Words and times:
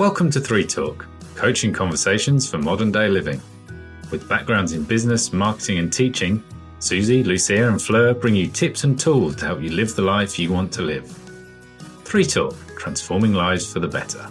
Welcome 0.00 0.30
to 0.30 0.40
Three 0.40 0.64
Talk, 0.64 1.06
coaching 1.34 1.74
conversations 1.74 2.48
for 2.48 2.56
modern 2.56 2.90
day 2.90 3.06
living. 3.08 3.38
With 4.10 4.26
backgrounds 4.30 4.72
in 4.72 4.82
business, 4.82 5.30
marketing, 5.30 5.76
and 5.76 5.92
teaching, 5.92 6.42
Susie, 6.78 7.22
Lucia, 7.22 7.68
and 7.68 7.82
Fleur 7.82 8.14
bring 8.14 8.34
you 8.34 8.46
tips 8.46 8.84
and 8.84 8.98
tools 8.98 9.36
to 9.36 9.44
help 9.44 9.60
you 9.60 9.68
live 9.68 9.94
the 9.94 10.00
life 10.00 10.38
you 10.38 10.50
want 10.50 10.72
to 10.72 10.80
live. 10.80 11.06
Three 12.04 12.24
Talk, 12.24 12.56
transforming 12.78 13.34
lives 13.34 13.70
for 13.70 13.78
the 13.78 13.88
better. 13.88 14.26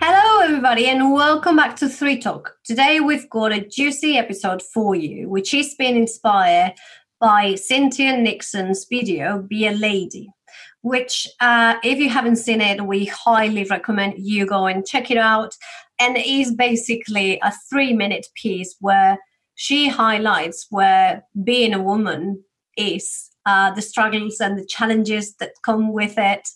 Hello, 0.00 0.40
everybody, 0.44 0.88
and 0.88 1.12
welcome 1.12 1.54
back 1.54 1.76
to 1.76 1.88
Three 1.88 2.18
Talk. 2.20 2.56
Today, 2.64 2.98
we've 2.98 3.30
got 3.30 3.52
a 3.52 3.64
juicy 3.64 4.18
episode 4.18 4.62
for 4.62 4.96
you, 4.96 5.28
which 5.28 5.54
is 5.54 5.76
being 5.78 5.94
inspired 5.94 6.74
by 7.20 7.54
Cynthia 7.54 8.16
Nixon's 8.16 8.84
video, 8.90 9.38
Be 9.38 9.68
a 9.68 9.70
Lady 9.70 10.34
which 10.82 11.28
uh, 11.40 11.76
if 11.82 11.98
you 11.98 12.08
haven't 12.08 12.36
seen 12.36 12.60
it 12.60 12.86
we 12.86 13.04
highly 13.06 13.64
recommend 13.64 14.14
you 14.18 14.46
go 14.46 14.66
and 14.66 14.86
check 14.86 15.10
it 15.10 15.18
out. 15.18 15.54
And 15.98 16.16
it 16.16 16.26
is 16.26 16.54
basically 16.54 17.38
a 17.42 17.52
three 17.70 17.92
minute 17.92 18.26
piece 18.34 18.74
where 18.80 19.18
she 19.54 19.88
highlights 19.88 20.66
where 20.70 21.24
being 21.42 21.72
a 21.72 21.82
woman 21.82 22.42
is 22.76 23.30
uh, 23.46 23.70
the 23.72 23.82
struggles 23.82 24.40
and 24.40 24.58
the 24.58 24.66
challenges 24.66 25.34
that 25.36 25.52
come 25.64 25.92
with 25.92 26.14
it 26.16 26.48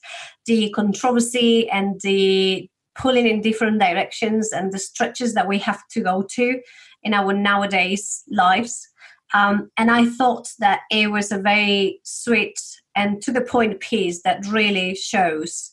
the 0.46 0.71
controversy 0.71 1.69
and 1.71 2.01
the 2.02 2.69
pulling 2.96 3.27
in 3.27 3.41
different 3.41 3.79
directions 3.79 4.52
and 4.52 4.73
the 4.73 4.79
stretches 4.79 5.35
that 5.35 5.46
we 5.46 5.59
have 5.59 5.87
to 5.88 6.01
go 6.01 6.23
to 6.23 6.60
in 7.02 7.15
our 7.15 7.33
nowadays 7.33 8.24
lives 8.29 8.88
um, 9.34 9.71
and 9.76 9.90
i 9.90 10.04
thought 10.04 10.48
that 10.59 10.80
it 10.90 11.10
was 11.10 11.30
a 11.32 11.38
very 11.38 12.01
sweet 12.04 12.59
and 12.95 13.23
to 13.23 13.30
the 13.30 13.40
point 13.40 13.80
piece 13.80 14.23
that 14.23 14.46
really 14.46 14.95
shows 14.95 15.73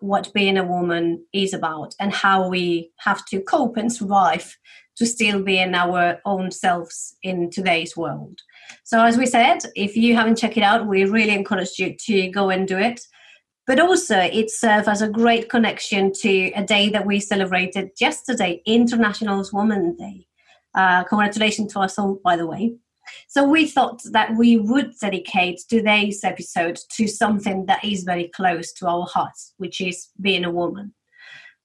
what 0.00 0.32
being 0.34 0.58
a 0.58 0.64
woman 0.64 1.24
is 1.32 1.54
about 1.54 1.94
and 1.98 2.12
how 2.12 2.48
we 2.48 2.90
have 2.98 3.24
to 3.26 3.40
cope 3.40 3.76
and 3.76 3.92
survive 3.92 4.56
to 4.96 5.06
still 5.06 5.42
be 5.42 5.58
in 5.58 5.74
our 5.74 6.20
own 6.24 6.50
selves 6.50 7.16
in 7.22 7.50
today's 7.50 7.96
world. 7.96 8.40
So, 8.84 9.02
as 9.02 9.16
we 9.16 9.26
said, 9.26 9.58
if 9.74 9.96
you 9.96 10.14
haven't 10.16 10.36
checked 10.36 10.56
it 10.56 10.62
out, 10.62 10.86
we 10.86 11.04
really 11.04 11.34
encourage 11.34 11.78
you 11.78 11.94
to 12.06 12.28
go 12.28 12.50
and 12.50 12.66
do 12.66 12.78
it. 12.78 13.00
But 13.66 13.80
also, 13.80 14.18
it 14.18 14.50
serves 14.50 14.88
as 14.88 15.02
a 15.02 15.08
great 15.08 15.48
connection 15.48 16.12
to 16.20 16.50
a 16.52 16.64
day 16.64 16.88
that 16.90 17.06
we 17.06 17.20
celebrated 17.20 17.90
yesterday, 18.00 18.62
International 18.64 19.44
Women's 19.52 19.98
Day. 19.98 20.26
Uh, 20.74 21.04
congratulations 21.04 21.72
to 21.72 21.80
us 21.80 21.98
all, 21.98 22.20
by 22.22 22.36
the 22.36 22.46
way. 22.46 22.76
So 23.28 23.48
we 23.48 23.66
thought 23.66 24.00
that 24.12 24.36
we 24.36 24.56
would 24.56 24.92
dedicate 25.00 25.60
today's 25.68 26.24
episode 26.24 26.78
to 26.92 27.06
something 27.06 27.66
that 27.66 27.84
is 27.84 28.04
very 28.04 28.28
close 28.28 28.72
to 28.74 28.86
our 28.86 29.06
hearts, 29.06 29.54
which 29.58 29.80
is 29.80 30.08
being 30.20 30.44
a 30.44 30.50
woman. 30.50 30.94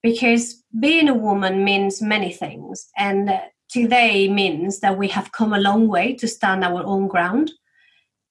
Because 0.04 0.64
being 0.80 1.10
a 1.10 1.14
woman 1.14 1.64
means 1.64 2.02
many 2.02 2.32
things, 2.34 2.88
and 2.98 3.40
today 3.70 4.28
means 4.28 4.80
that 4.80 4.98
we 4.98 5.08
have 5.10 5.32
come 5.32 5.54
a 5.54 5.60
long 5.60 5.88
way 5.88 6.14
to 6.16 6.28
stand 6.28 6.64
our 6.64 6.84
own 6.84 7.08
ground, 7.08 7.52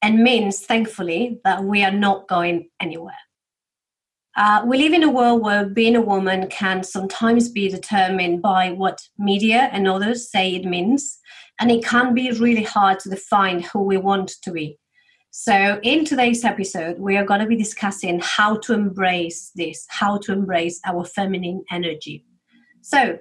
and 0.03 0.23
means, 0.23 0.61
thankfully, 0.61 1.41
that 1.45 1.63
we 1.63 1.85
are 1.85 1.93
not 1.93 2.27
going 2.27 2.69
anywhere. 2.81 3.15
Uh, 4.37 4.63
we 4.65 4.79
live 4.79 4.93
in 4.93 5.03
a 5.03 5.11
world 5.11 5.43
where 5.43 5.67
being 5.67 5.97
a 5.97 6.01
woman 6.01 6.47
can 6.49 6.83
sometimes 6.83 7.49
be 7.49 7.69
determined 7.69 8.41
by 8.41 8.71
what 8.71 9.01
media 9.19 9.69
and 9.73 9.87
others 9.87 10.31
say 10.31 10.55
it 10.55 10.65
means, 10.65 11.19
and 11.61 11.71
it 11.71 11.85
can 11.85 12.15
be 12.15 12.33
really 12.33 12.63
hard 12.63 12.99
to 13.01 13.11
define 13.11 13.63
who 13.63 13.83
we 13.83 13.99
want 13.99 14.33
to 14.43 14.51
be. 14.51 14.79
So, 15.31 15.79
in 15.85 16.05
today's 16.05 16.45
episode, 16.45 16.99
we 16.99 17.17
are 17.17 17.25
going 17.25 17.41
to 17.41 17.47
be 17.47 17.57
discussing 17.57 18.19
how 18.21 18.57
to 18.59 18.73
embrace 18.73 19.53
this, 19.55 19.87
how 19.89 20.19
to 20.19 20.33
embrace 20.33 20.81
our 20.85 21.05
feminine 21.05 21.63
energy. 21.71 22.25
So, 22.81 23.19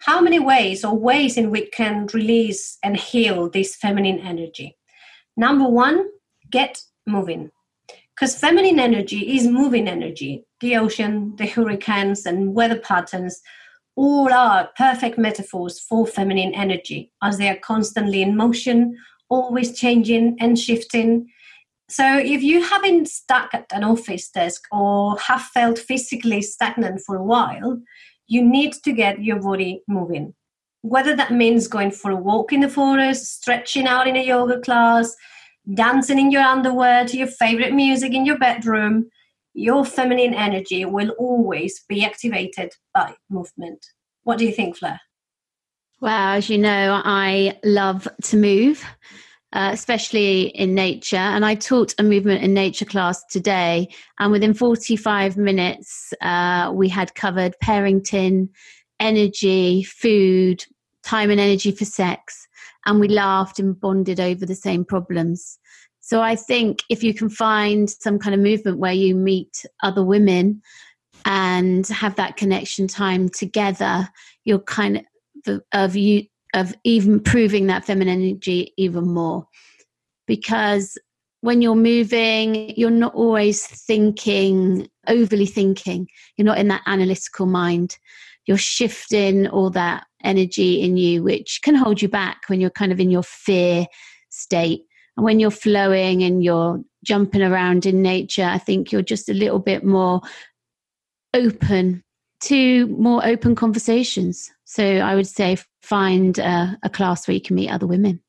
how 0.00 0.20
many 0.20 0.38
ways 0.38 0.84
or 0.84 0.98
ways 0.98 1.38
in 1.38 1.50
which 1.50 1.72
can 1.72 2.08
release 2.12 2.76
and 2.82 2.94
heal 2.94 3.48
this 3.48 3.74
feminine 3.76 4.18
energy? 4.18 4.76
Number 5.34 5.66
one, 5.66 6.08
get 6.50 6.82
moving. 7.06 7.50
Because 8.14 8.38
feminine 8.38 8.78
energy 8.78 9.36
is 9.36 9.46
moving 9.46 9.88
energy. 9.88 10.44
The 10.60 10.76
ocean, 10.76 11.34
the 11.36 11.46
hurricanes, 11.46 12.26
and 12.26 12.54
weather 12.54 12.78
patterns 12.78 13.40
all 13.96 14.32
are 14.32 14.70
perfect 14.76 15.18
metaphors 15.18 15.78
for 15.78 16.06
feminine 16.06 16.54
energy 16.54 17.12
as 17.22 17.38
they 17.38 17.48
are 17.48 17.56
constantly 17.56 18.22
in 18.22 18.36
motion, 18.36 18.96
always 19.28 19.78
changing 19.78 20.36
and 20.40 20.58
shifting. 20.58 21.28
So, 21.88 22.18
if 22.18 22.42
you 22.42 22.62
haven't 22.62 23.08
stuck 23.08 23.54
at 23.54 23.66
an 23.72 23.84
office 23.84 24.30
desk 24.30 24.64
or 24.72 25.16
have 25.18 25.42
felt 25.42 25.78
physically 25.78 26.42
stagnant 26.42 27.02
for 27.06 27.16
a 27.16 27.22
while, 27.22 27.80
you 28.26 28.42
need 28.42 28.72
to 28.84 28.92
get 28.92 29.22
your 29.22 29.40
body 29.40 29.82
moving. 29.86 30.34
Whether 30.82 31.14
that 31.16 31.32
means 31.32 31.68
going 31.68 31.92
for 31.92 32.10
a 32.10 32.16
walk 32.16 32.52
in 32.52 32.60
the 32.60 32.68
forest, 32.68 33.40
stretching 33.40 33.86
out 33.86 34.08
in 34.08 34.16
a 34.16 34.24
yoga 34.24 34.60
class, 34.60 35.14
dancing 35.72 36.18
in 36.18 36.30
your 36.30 36.42
underwear 36.42 37.06
to 37.06 37.16
your 37.16 37.26
favorite 37.26 37.72
music 37.72 38.12
in 38.12 38.26
your 38.26 38.38
bedroom, 38.38 39.08
your 39.54 39.84
feminine 39.84 40.34
energy 40.34 40.84
will 40.84 41.10
always 41.10 41.82
be 41.88 42.04
activated 42.04 42.72
by 42.92 43.14
movement. 43.30 43.86
What 44.24 44.38
do 44.38 44.44
you 44.44 44.52
think, 44.52 44.76
Fleur? 44.76 44.98
Well, 46.00 46.36
as 46.36 46.50
you 46.50 46.58
know, 46.58 47.00
I 47.04 47.58
love 47.64 48.08
to 48.24 48.36
move, 48.36 48.84
uh, 49.52 49.70
especially 49.72 50.48
in 50.48 50.74
nature. 50.74 51.16
And 51.16 51.44
I 51.46 51.54
taught 51.54 51.94
a 51.98 52.02
movement 52.02 52.42
in 52.42 52.52
nature 52.52 52.84
class 52.84 53.24
today. 53.30 53.88
And 54.18 54.32
within 54.32 54.54
45 54.54 55.36
minutes, 55.36 56.12
uh, 56.20 56.72
we 56.74 56.88
had 56.88 57.14
covered 57.14 57.54
parenting, 57.62 58.48
energy, 59.00 59.84
food, 59.84 60.64
time 61.04 61.30
and 61.30 61.40
energy 61.40 61.70
for 61.70 61.84
sex. 61.84 62.48
And 62.86 63.00
we 63.00 63.08
laughed 63.08 63.58
and 63.58 63.78
bonded 63.78 64.20
over 64.20 64.44
the 64.44 64.54
same 64.54 64.84
problems. 64.84 65.58
So 66.06 66.20
I 66.20 66.36
think 66.36 66.82
if 66.90 67.02
you 67.02 67.14
can 67.14 67.30
find 67.30 67.88
some 67.88 68.18
kind 68.18 68.34
of 68.34 68.40
movement 68.42 68.78
where 68.78 68.92
you 68.92 69.14
meet 69.14 69.64
other 69.82 70.04
women 70.04 70.60
and 71.24 71.86
have 71.88 72.16
that 72.16 72.36
connection 72.36 72.86
time 72.86 73.30
together, 73.30 74.10
you're 74.44 74.58
kind 74.58 75.02
of 75.46 75.62
of 75.72 75.96
you 75.96 76.24
of 76.52 76.74
even 76.84 77.20
proving 77.20 77.68
that 77.68 77.86
feminine 77.86 78.20
energy 78.20 78.74
even 78.76 79.08
more. 79.14 79.48
Because 80.26 80.98
when 81.40 81.62
you're 81.62 81.74
moving, 81.74 82.78
you're 82.78 82.90
not 82.90 83.14
always 83.14 83.66
thinking, 83.66 84.86
overly 85.08 85.46
thinking. 85.46 86.06
You're 86.36 86.44
not 86.44 86.58
in 86.58 86.68
that 86.68 86.82
analytical 86.84 87.46
mind. 87.46 87.96
You're 88.44 88.58
shifting 88.58 89.46
all 89.46 89.70
that 89.70 90.04
energy 90.22 90.82
in 90.82 90.98
you, 90.98 91.22
which 91.22 91.60
can 91.62 91.74
hold 91.74 92.02
you 92.02 92.08
back 92.10 92.42
when 92.48 92.60
you're 92.60 92.68
kind 92.68 92.92
of 92.92 93.00
in 93.00 93.10
your 93.10 93.22
fear 93.22 93.86
state 94.28 94.82
and 95.16 95.24
when 95.24 95.40
you're 95.40 95.50
flowing 95.50 96.22
and 96.22 96.42
you're 96.42 96.82
jumping 97.04 97.42
around 97.42 97.86
in 97.86 98.02
nature, 98.02 98.44
I 98.44 98.58
think 98.58 98.90
you're 98.90 99.02
just 99.02 99.28
a 99.28 99.34
little 99.34 99.58
bit 99.58 99.84
more 99.84 100.20
open 101.34 102.02
to 102.42 102.86
more 102.88 103.24
open 103.24 103.54
conversations. 103.54 104.50
So 104.64 104.84
I 104.84 105.14
would 105.14 105.26
say 105.26 105.56
find 105.82 106.38
a, 106.38 106.78
a 106.82 106.90
class 106.90 107.26
where 107.26 107.34
you 107.34 107.40
can 107.40 107.56
meet 107.56 107.70
other 107.70 107.86
women. 107.86 108.20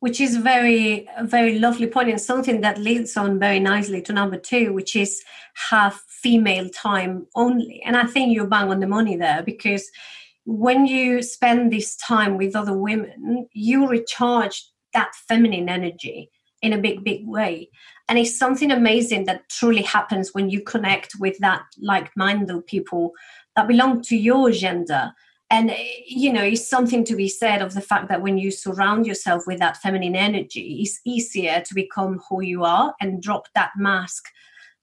Which 0.00 0.20
is 0.20 0.36
very, 0.36 1.08
very 1.22 1.60
lovely 1.60 1.86
point 1.86 2.10
and 2.10 2.20
something 2.20 2.60
that 2.62 2.78
leads 2.78 3.16
on 3.16 3.38
very 3.38 3.60
nicely 3.60 4.02
to 4.02 4.12
number 4.12 4.36
two, 4.36 4.72
which 4.72 4.96
is 4.96 5.22
have 5.70 5.94
female 6.08 6.68
time 6.70 7.26
only. 7.36 7.80
And 7.86 7.96
I 7.96 8.06
think 8.06 8.34
you're 8.34 8.48
bang 8.48 8.68
on 8.68 8.80
the 8.80 8.88
money 8.88 9.16
there 9.16 9.42
because 9.44 9.88
when 10.44 10.86
you 10.86 11.22
spend 11.22 11.72
this 11.72 11.94
time 11.94 12.36
with 12.36 12.56
other 12.56 12.76
women, 12.76 13.48
you 13.52 13.86
recharge 13.86 14.64
that 14.94 15.14
feminine 15.28 15.68
energy 15.68 16.30
in 16.60 16.72
a 16.72 16.78
big 16.78 17.04
big 17.04 17.26
way. 17.26 17.68
And 18.08 18.18
it's 18.18 18.38
something 18.38 18.70
amazing 18.70 19.24
that 19.24 19.48
truly 19.48 19.82
happens 19.82 20.32
when 20.32 20.50
you 20.50 20.62
connect 20.62 21.14
with 21.18 21.38
that 21.38 21.62
like-minded 21.80 22.66
people 22.66 23.12
that 23.56 23.68
belong 23.68 24.02
to 24.02 24.16
your 24.16 24.50
gender. 24.50 25.12
And 25.50 25.74
you 26.06 26.32
know 26.32 26.42
it's 26.42 26.66
something 26.66 27.04
to 27.04 27.16
be 27.16 27.28
said 27.28 27.60
of 27.60 27.74
the 27.74 27.82
fact 27.82 28.08
that 28.08 28.22
when 28.22 28.38
you 28.38 28.50
surround 28.50 29.06
yourself 29.06 29.42
with 29.46 29.58
that 29.58 29.76
feminine 29.76 30.16
energy 30.16 30.78
it's 30.80 30.98
easier 31.04 31.60
to 31.66 31.74
become 31.74 32.20
who 32.26 32.40
you 32.40 32.64
are 32.64 32.94
and 33.02 33.22
drop 33.22 33.48
that 33.54 33.72
mask 33.76 34.24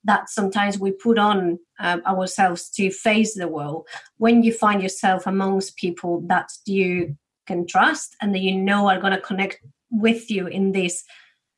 that 0.04 0.30
sometimes 0.30 0.80
we 0.80 0.92
put 0.92 1.18
on 1.18 1.60
um, 1.80 2.02
ourselves 2.06 2.70
to 2.70 2.90
face 2.90 3.36
the 3.36 3.48
world. 3.48 3.88
When 4.18 4.44
you 4.44 4.54
find 4.54 4.82
yourself 4.82 5.28
amongst 5.28 5.76
people 5.78 6.22
that 6.28 6.50
you 6.66 7.18
can 7.48 7.68
trust 7.68 8.16
and 8.22 8.34
that 8.34 8.40
you 8.40 8.56
know 8.56 8.88
are 8.88 9.00
going 9.00 9.14
to 9.14 9.22
connect 9.22 9.60
with 9.92 10.30
you 10.30 10.48
in 10.48 10.72
this 10.72 11.04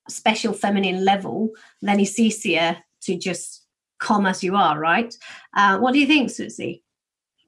special 0.10 0.54
feminine 0.54 1.06
level, 1.06 1.50
then 1.81 2.00
it's 2.00 2.19
easier 2.19 2.78
to 3.04 3.18
just 3.18 3.66
come 4.00 4.25
as 4.25 4.44
you 4.44 4.56
are, 4.56 4.80
right? 4.80 5.16
Uh, 5.56 5.78
what 5.78 5.94
do 5.94 6.00
you 6.00 6.07
think, 6.07 6.30
Susie? 6.30 6.83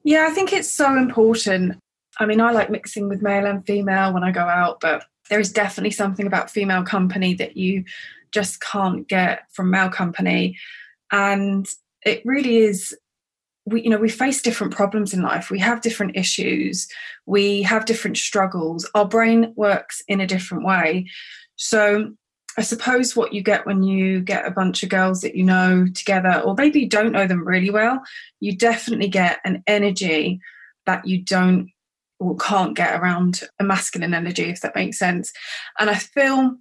Yeah, 0.04 0.26
I 0.28 0.34
think 0.34 0.52
it's 0.52 0.70
so 0.70 0.96
important. 0.96 1.78
I 2.20 2.26
mean, 2.26 2.40
I 2.40 2.52
like 2.52 2.70
mixing 2.70 3.08
with 3.08 3.22
male 3.22 3.46
and 3.46 3.66
female 3.66 4.12
when 4.12 4.22
I 4.22 4.30
go 4.30 4.42
out, 4.42 4.80
but 4.80 5.04
there 5.30 5.40
is 5.40 5.52
definitely 5.52 5.90
something 5.90 6.26
about 6.26 6.50
female 6.50 6.84
company 6.84 7.34
that 7.34 7.56
you 7.56 7.84
just 8.30 8.60
can't 8.60 9.08
get 9.08 9.44
from 9.52 9.70
male 9.70 9.88
company. 9.88 10.56
And 11.10 11.66
it 12.04 12.22
really 12.24 12.58
is 12.58 12.96
we 13.66 13.82
you 13.82 13.90
know 13.90 13.98
we 13.98 14.08
face 14.08 14.42
different 14.42 14.74
problems 14.74 15.12
in 15.14 15.22
life. 15.22 15.50
We 15.50 15.58
have 15.60 15.80
different 15.80 16.16
issues. 16.16 16.88
We 17.26 17.62
have 17.62 17.86
different 17.86 18.16
struggles. 18.16 18.88
Our 18.94 19.06
brain 19.06 19.52
works 19.56 20.02
in 20.08 20.20
a 20.20 20.26
different 20.26 20.64
way. 20.64 21.06
So 21.56 22.12
i 22.56 22.62
suppose 22.62 23.16
what 23.16 23.32
you 23.32 23.42
get 23.42 23.66
when 23.66 23.82
you 23.82 24.20
get 24.20 24.46
a 24.46 24.50
bunch 24.50 24.84
of 24.84 24.88
girls 24.88 25.22
that 25.22 25.34
you 25.34 25.42
know 25.42 25.88
together 25.92 26.40
or 26.44 26.54
maybe 26.54 26.78
you 26.78 26.88
don't 26.88 27.10
know 27.10 27.26
them 27.26 27.44
really 27.44 27.68
well 27.68 28.00
you 28.38 28.56
definitely 28.56 29.08
get 29.08 29.40
an 29.44 29.60
energy 29.66 30.38
that 30.86 31.04
you 31.04 31.20
don't 31.20 31.68
or 32.20 32.36
can't 32.36 32.76
get 32.76 33.00
around 33.00 33.40
a 33.58 33.64
masculine 33.64 34.14
energy 34.14 34.44
if 34.44 34.60
that 34.60 34.76
makes 34.76 34.98
sense. 34.98 35.32
And 35.80 35.90
i 35.90 35.94
feel 35.94 36.56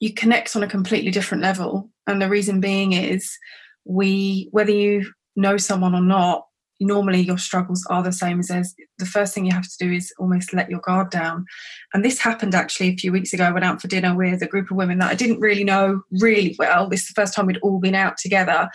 you 0.00 0.12
connect 0.12 0.54
on 0.54 0.62
a 0.62 0.68
completely 0.68 1.10
different 1.10 1.42
level. 1.42 1.90
And 2.06 2.20
the 2.20 2.28
reason 2.28 2.60
being 2.60 2.92
is 2.92 3.38
we 3.84 4.48
whether 4.50 4.70
you 4.70 5.10
know 5.36 5.56
someone 5.56 5.94
or 5.94 6.02
not 6.02 6.46
normally 6.80 7.20
your 7.20 7.38
struggles 7.38 7.84
are 7.88 8.02
the 8.02 8.12
same 8.12 8.40
as 8.40 8.48
theirs. 8.48 8.74
The 8.98 9.06
first 9.06 9.34
thing 9.34 9.44
you 9.44 9.52
have 9.52 9.68
to 9.68 9.78
do 9.78 9.92
is 9.92 10.12
almost 10.18 10.52
let 10.52 10.70
your 10.70 10.80
guard 10.80 11.10
down. 11.10 11.44
And 11.92 12.04
this 12.04 12.18
happened 12.18 12.54
actually 12.54 12.88
a 12.88 12.96
few 12.96 13.12
weeks 13.12 13.32
ago. 13.32 13.44
I 13.44 13.50
went 13.50 13.64
out 13.64 13.80
for 13.80 13.88
dinner 13.88 14.14
with 14.14 14.42
a 14.42 14.46
group 14.46 14.70
of 14.70 14.76
women 14.76 14.98
that 14.98 15.10
I 15.10 15.14
didn't 15.14 15.40
really 15.40 15.64
know 15.64 16.02
really 16.20 16.54
well. 16.58 16.88
This 16.88 17.02
is 17.02 17.08
the 17.08 17.20
first 17.20 17.34
time 17.34 17.46
we'd 17.46 17.58
all 17.58 17.80
been 17.80 17.94
out 17.94 18.16
together. 18.16 18.68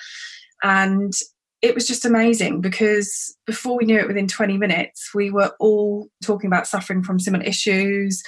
And 0.63 1.13
it 1.61 1.75
was 1.75 1.85
just 1.85 2.05
amazing 2.05 2.61
because 2.61 3.35
before 3.45 3.77
we 3.77 3.85
knew 3.85 3.99
it, 3.99 4.07
within 4.07 4.27
20 4.27 4.57
minutes, 4.57 5.09
we 5.13 5.29
were 5.29 5.51
all 5.59 6.07
talking 6.23 6.47
about 6.47 6.67
suffering 6.67 7.03
from 7.03 7.19
similar 7.19 7.43
issues 7.43 8.23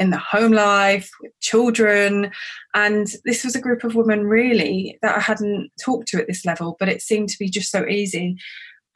in 0.00 0.10
the 0.10 0.18
home 0.18 0.50
life, 0.50 1.10
with 1.22 1.30
children. 1.40 2.32
And 2.74 3.06
this 3.24 3.44
was 3.44 3.54
a 3.54 3.60
group 3.60 3.84
of 3.84 3.94
women 3.94 4.26
really 4.26 4.98
that 5.02 5.16
I 5.16 5.20
hadn't 5.20 5.70
talked 5.84 6.08
to 6.08 6.18
at 6.18 6.26
this 6.26 6.44
level, 6.44 6.76
but 6.80 6.88
it 6.88 7.02
seemed 7.02 7.28
to 7.28 7.38
be 7.38 7.48
just 7.48 7.70
so 7.70 7.86
easy. 7.86 8.36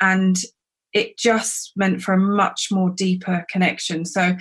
And 0.01 0.37
it 0.95 1.19
just 1.19 1.73
meant 1.77 2.03
for 2.03 2.15
a 2.15 2.19
much 2.19 2.69
more 2.73 2.91
deeper 2.91 3.45
connection. 3.51 4.05
So 4.07 4.35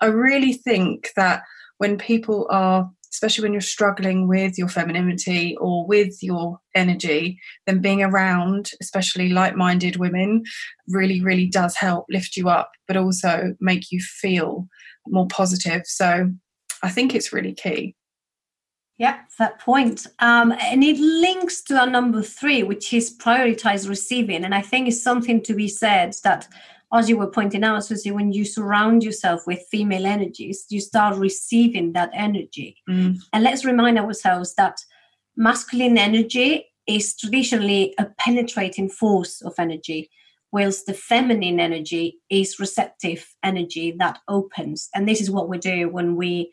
I 0.00 0.06
really 0.06 0.54
think 0.54 1.10
that 1.14 1.42
when 1.76 1.98
people 1.98 2.46
are 2.50 2.90
especially 3.12 3.42
when 3.42 3.52
you're 3.52 3.60
struggling 3.60 4.28
with 4.28 4.58
your 4.58 4.68
femininity 4.68 5.56
or 5.60 5.86
with 5.86 6.22
your 6.22 6.58
energy, 6.74 7.38
then 7.66 7.80
being 7.80 8.02
around, 8.02 8.70
especially 8.80 9.30
like 9.30 9.56
minded 9.56 9.96
women, 9.96 10.42
really, 10.88 11.22
really 11.22 11.46
does 11.46 11.76
help 11.76 12.06
lift 12.08 12.36
you 12.36 12.48
up, 12.48 12.70
but 12.86 12.96
also 12.96 13.54
make 13.60 13.90
you 13.90 14.00
feel 14.00 14.68
more 15.06 15.26
positive. 15.28 15.82
So 15.84 16.30
I 16.82 16.90
think 16.90 17.14
it's 17.14 17.32
really 17.32 17.54
key. 17.54 17.94
Yeah, 18.98 19.20
that 19.38 19.60
point. 19.60 20.08
Um, 20.18 20.52
and 20.60 20.82
it 20.82 20.98
links 20.98 21.62
to 21.62 21.78
our 21.78 21.86
number 21.86 22.20
three, 22.20 22.64
which 22.64 22.92
is 22.92 23.16
prioritize 23.16 23.88
receiving. 23.88 24.44
And 24.44 24.54
I 24.54 24.60
think 24.60 24.88
it's 24.88 25.02
something 25.02 25.40
to 25.42 25.54
be 25.54 25.68
said 25.68 26.14
that 26.24 26.48
as 26.92 27.08
you 27.08 27.18
were 27.18 27.30
pointing 27.30 27.64
out, 27.64 27.84
Susie, 27.84 28.10
when 28.10 28.32
you 28.32 28.44
surround 28.44 29.04
yourself 29.04 29.46
with 29.46 29.66
female 29.70 30.06
energies, 30.06 30.64
you 30.70 30.80
start 30.80 31.16
receiving 31.16 31.92
that 31.92 32.10
energy. 32.14 32.76
Mm. 32.88 33.18
And 33.32 33.44
let's 33.44 33.64
remind 33.64 33.98
ourselves 33.98 34.54
that 34.54 34.78
masculine 35.36 35.98
energy 35.98 36.66
is 36.86 37.14
traditionally 37.14 37.94
a 37.98 38.06
penetrating 38.18 38.88
force 38.88 39.42
of 39.42 39.52
energy, 39.58 40.10
whilst 40.50 40.86
the 40.86 40.94
feminine 40.94 41.60
energy 41.60 42.18
is 42.30 42.58
receptive 42.58 43.34
energy 43.42 43.94
that 43.98 44.18
opens. 44.26 44.88
And 44.94 45.06
this 45.06 45.20
is 45.20 45.30
what 45.30 45.50
we 45.50 45.58
do 45.58 45.90
when 45.90 46.16
we 46.16 46.50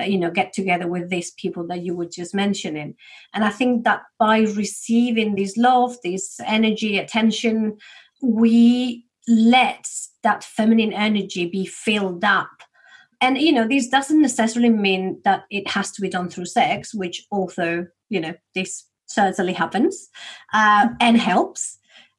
uh, 0.00 0.04
you 0.04 0.16
know 0.16 0.30
get 0.30 0.54
together 0.54 0.86
with 0.88 1.10
these 1.10 1.32
people 1.32 1.66
that 1.66 1.82
you 1.82 1.94
were 1.94 2.06
just 2.06 2.34
mentioning 2.34 2.94
and 3.34 3.44
i 3.44 3.50
think 3.50 3.84
that 3.84 4.00
by 4.18 4.38
receiving 4.56 5.34
this 5.34 5.54
love 5.58 5.98
this 6.02 6.40
energy 6.46 6.96
attention 6.96 7.76
we 8.22 9.04
let 9.28 9.88
that 10.22 10.44
feminine 10.44 10.92
energy 10.92 11.46
be 11.46 11.66
filled 11.66 12.24
up. 12.24 12.50
And 13.20 13.38
you 13.38 13.52
know 13.52 13.68
this 13.68 13.88
doesn't 13.88 14.20
necessarily 14.20 14.70
mean 14.70 15.20
that 15.24 15.44
it 15.50 15.68
has 15.68 15.92
to 15.92 16.00
be 16.00 16.08
done 16.08 16.28
through 16.28 16.46
sex 16.46 16.92
which 16.92 17.24
although 17.30 17.86
you 18.08 18.20
know 18.20 18.34
this 18.54 18.84
certainly 19.06 19.52
happens 19.52 20.08
uh, 20.52 20.88
and 21.00 21.18
helps. 21.18 21.78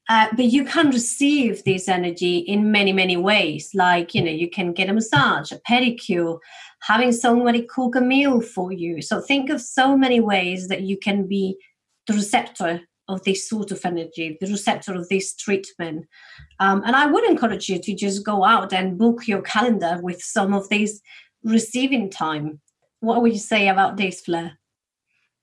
Uh, 0.10 0.28
but 0.36 0.46
you 0.46 0.66
can 0.66 0.90
receive 0.90 1.64
this 1.64 1.88
energy 1.88 2.38
in 2.40 2.72
many 2.72 2.94
many 2.94 3.18
ways. 3.18 3.70
Like 3.74 4.16
you 4.16 4.22
know 4.24 4.32
you 4.32 4.50
can 4.50 4.72
get 4.72 4.90
a 4.90 4.94
massage 4.94 5.52
a 5.52 5.60
pedicure 5.70 6.40
having 6.82 7.12
somebody 7.12 7.62
cook 7.64 7.96
a 7.96 8.02
meal 8.02 8.42
for 8.42 8.72
you. 8.72 9.02
So 9.02 9.22
think 9.22 9.50
of 9.50 9.62
so 9.62 9.98
many 9.98 10.20
ways 10.20 10.68
that 10.68 10.82
you 10.82 10.98
can 10.98 11.28
be 11.28 11.58
the 12.08 12.14
receptor 12.14 12.82
of 13.14 13.24
this 13.24 13.48
sort 13.48 13.72
of 13.72 13.80
energy, 13.86 14.38
the 14.42 14.48
receptor 14.48 14.94
of 14.94 15.08
this 15.10 15.36
treatment. 15.36 16.06
Um, 16.60 16.84
and 16.86 16.96
I 16.96 17.06
would 17.06 17.24
encourage 17.24 17.70
you 17.70 17.80
to 17.80 17.96
just 17.96 18.26
go 18.26 18.44
out 18.44 18.74
and 18.74 18.98
book 18.98 19.28
your 19.28 19.42
calendar 19.42 20.00
with 20.02 20.22
some 20.22 20.54
of 20.54 20.70
these 20.70 21.02
receiving 21.44 22.10
time. 22.10 22.60
What 23.00 23.22
would 23.22 23.34
you 23.34 23.40
say 23.40 23.68
about 23.68 23.98
this, 23.98 24.22
Fleur? 24.22 24.54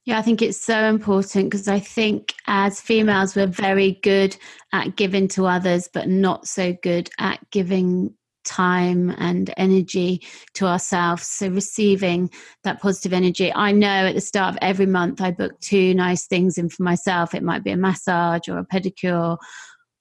Yeah, 0.07 0.19
I 0.19 0.23
think 0.23 0.41
it's 0.41 0.61
so 0.61 0.85
important 0.85 1.51
because 1.51 1.69
I 1.69 1.79
think 1.79 2.35
as 2.47 2.81
females, 2.81 3.37
we're 3.37 3.47
very 3.47 4.01
good 4.03 4.37
at 4.73 4.97
giving 4.97 5.29
to 5.29 5.47
others, 5.47 5.89
but 5.93 6.09
not 6.09 6.49
so 6.49 6.75
good 6.83 7.11
at 7.19 7.39
giving 7.51 8.15
time 8.45 9.15
and 9.19 9.53
energy 9.57 10.23
to 10.55 10.67
ourselves. 10.67 11.27
So, 11.27 11.49
receiving 11.49 12.31
that 12.65 12.81
positive 12.81 13.13
energy. 13.13 13.53
I 13.55 13.73
know 13.73 14.07
at 14.07 14.15
the 14.15 14.21
start 14.21 14.55
of 14.55 14.59
every 14.63 14.87
month, 14.87 15.21
I 15.21 15.31
book 15.31 15.61
two 15.61 15.95
nice 15.95 16.27
things 16.27 16.59
in 16.59 16.69
for 16.69 16.83
myself. 16.83 17.35
It 17.35 17.43
might 17.43 17.65
be 17.65 17.71
a 17.71 17.77
massage 17.77 18.49
or 18.49 18.59
a 18.59 18.67
pedicure 18.67 19.37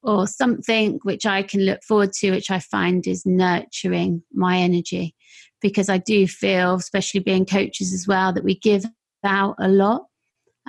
or 0.01 0.27
something 0.27 0.99
which 1.03 1.25
I 1.25 1.43
can 1.43 1.61
look 1.61 1.83
forward 1.83 2.13
to, 2.13 2.31
which 2.31 2.51
I 2.51 2.59
find 2.59 3.05
is 3.05 3.25
nurturing 3.25 4.23
my 4.33 4.57
energy. 4.57 5.15
Because 5.61 5.89
I 5.89 5.97
do 5.97 6.25
feel, 6.25 6.75
especially 6.75 7.19
being 7.19 7.45
coaches 7.45 7.93
as 7.93 8.07
well, 8.07 8.31
that 8.31 8.45
we 8.45 8.57
give 8.57 8.85
out 9.25 9.55
a 9.59 9.67
lot 9.67 10.03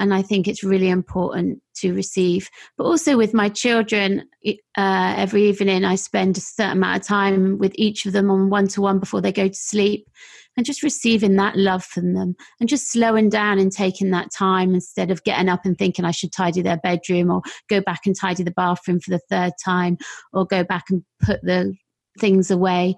and 0.01 0.15
I 0.15 0.23
think 0.23 0.49
it's 0.49 0.65
really 0.65 0.89
important 0.89 1.61
to 1.77 1.95
receive. 1.95 2.49
But 2.77 2.85
also 2.85 3.19
with 3.19 3.35
my 3.35 3.51
children, 3.51 4.25
uh, 4.45 5.15
every 5.17 5.49
evening 5.49 5.85
I 5.85 5.95
spend 5.95 6.39
a 6.39 6.41
certain 6.41 6.79
amount 6.79 7.03
of 7.03 7.07
time 7.07 7.59
with 7.59 7.73
each 7.75 8.07
of 8.07 8.15
them 8.15 8.31
on 8.31 8.49
one 8.49 8.67
to 8.69 8.81
one 8.81 8.99
before 8.99 9.21
they 9.21 9.31
go 9.31 9.47
to 9.47 9.55
sleep, 9.55 10.09
and 10.57 10.65
just 10.67 10.83
receiving 10.83 11.37
that 11.37 11.57
love 11.57 11.85
from 11.85 12.15
them, 12.15 12.35
and 12.59 12.69
just 12.69 12.91
slowing 12.91 13.29
down 13.29 13.59
and 13.59 13.71
taking 13.71 14.11
that 14.11 14.33
time 14.33 14.75
instead 14.75 15.11
of 15.11 15.23
getting 15.23 15.51
up 15.51 15.67
and 15.67 15.77
thinking 15.77 16.07
I 16.07 16.13
should 16.13 16.33
tidy 16.33 16.63
their 16.63 16.79
bedroom 16.79 17.31
or 17.31 17.43
go 17.69 17.83
back 17.83 18.01
and 18.07 18.17
tidy 18.19 18.43
the 18.43 18.51
bathroom 18.51 19.01
for 19.01 19.11
the 19.11 19.21
third 19.31 19.53
time 19.63 19.99
or 20.33 20.47
go 20.47 20.65
back 20.65 20.85
and 20.89 21.05
put 21.23 21.43
the 21.43 21.75
things 22.19 22.51
away. 22.51 22.97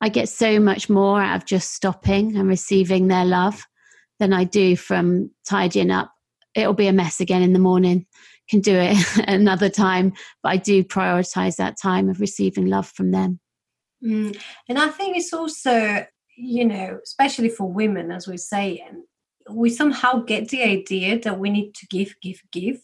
I 0.00 0.08
get 0.08 0.28
so 0.28 0.58
much 0.58 0.90
more 0.90 1.22
out 1.22 1.36
of 1.36 1.46
just 1.46 1.72
stopping 1.72 2.36
and 2.36 2.48
receiving 2.48 3.06
their 3.06 3.24
love 3.24 3.64
than 4.18 4.32
I 4.32 4.44
do 4.44 4.76
from 4.76 5.30
tidying 5.46 5.90
up 5.90 6.10
it'll 6.56 6.74
be 6.74 6.88
a 6.88 6.92
mess 6.92 7.20
again 7.20 7.42
in 7.42 7.52
the 7.52 7.58
morning. 7.58 8.06
Can 8.48 8.60
do 8.60 8.74
it 8.74 8.96
another 9.28 9.68
time, 9.68 10.12
but 10.42 10.50
I 10.50 10.56
do 10.56 10.82
prioritize 10.82 11.56
that 11.56 11.78
time 11.80 12.08
of 12.08 12.20
receiving 12.20 12.66
love 12.66 12.88
from 12.88 13.10
them. 13.10 13.38
Mm. 14.04 14.40
And 14.68 14.78
I 14.78 14.88
think 14.88 15.16
it's 15.16 15.32
also, 15.32 16.06
you 16.36 16.64
know, 16.64 16.98
especially 17.02 17.48
for 17.48 17.70
women, 17.70 18.10
as 18.10 18.26
we 18.26 18.36
say, 18.36 18.84
we 19.50 19.70
somehow 19.70 20.20
get 20.20 20.48
the 20.48 20.62
idea 20.62 21.18
that 21.20 21.38
we 21.38 21.50
need 21.50 21.74
to 21.74 21.86
give, 21.86 22.14
give, 22.20 22.40
give, 22.50 22.80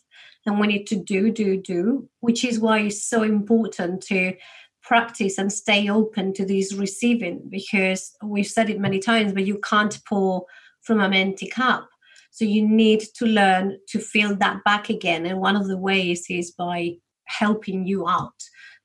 and 0.46 0.60
we 0.60 0.66
need 0.66 0.86
to 0.88 0.96
do, 0.96 1.30
do, 1.30 1.60
do, 1.60 2.08
which 2.20 2.44
is 2.44 2.58
why 2.58 2.80
it's 2.80 3.04
so 3.04 3.22
important 3.22 4.02
to 4.04 4.34
practice 4.82 5.38
and 5.38 5.52
stay 5.52 5.88
open 5.88 6.32
to 6.34 6.44
this 6.44 6.74
receiving 6.74 7.40
because 7.48 8.16
we've 8.22 8.46
said 8.46 8.68
it 8.68 8.80
many 8.80 8.98
times, 8.98 9.32
but 9.32 9.46
you 9.46 9.58
can't 9.58 10.00
pour 10.08 10.44
from 10.82 11.00
an 11.00 11.14
empty 11.14 11.46
cup. 11.46 11.88
So 12.32 12.46
you 12.46 12.66
need 12.66 13.04
to 13.16 13.26
learn 13.26 13.78
to 13.88 13.98
feel 13.98 14.34
that 14.36 14.64
back 14.64 14.88
again. 14.88 15.26
And 15.26 15.38
one 15.38 15.54
of 15.54 15.68
the 15.68 15.76
ways 15.76 16.24
is 16.30 16.50
by 16.50 16.94
helping 17.26 17.86
you 17.86 18.08
out, 18.08 18.34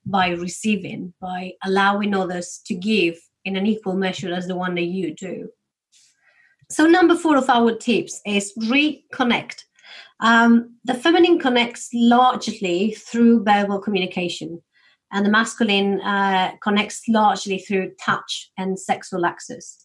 by 0.04 0.28
receiving, 0.28 1.14
by 1.18 1.52
allowing 1.64 2.14
others 2.14 2.60
to 2.66 2.74
give 2.74 3.18
in 3.46 3.56
an 3.56 3.66
equal 3.66 3.96
measure 3.96 4.34
as 4.34 4.46
the 4.46 4.54
one 4.54 4.74
that 4.74 4.82
you 4.82 5.14
do. 5.14 5.48
So, 6.70 6.86
number 6.86 7.16
four 7.16 7.38
of 7.38 7.48
our 7.48 7.74
tips 7.74 8.20
is 8.26 8.52
reconnect. 8.60 9.64
Um, 10.20 10.76
the 10.84 10.92
feminine 10.92 11.38
connects 11.38 11.88
largely 11.94 12.92
through 12.92 13.44
verbal 13.44 13.78
communication, 13.78 14.62
and 15.10 15.24
the 15.24 15.30
masculine 15.30 16.02
uh, 16.02 16.52
connects 16.62 17.00
largely 17.08 17.58
through 17.58 17.92
touch 18.04 18.50
and 18.58 18.78
sexual 18.78 19.24
access. 19.24 19.78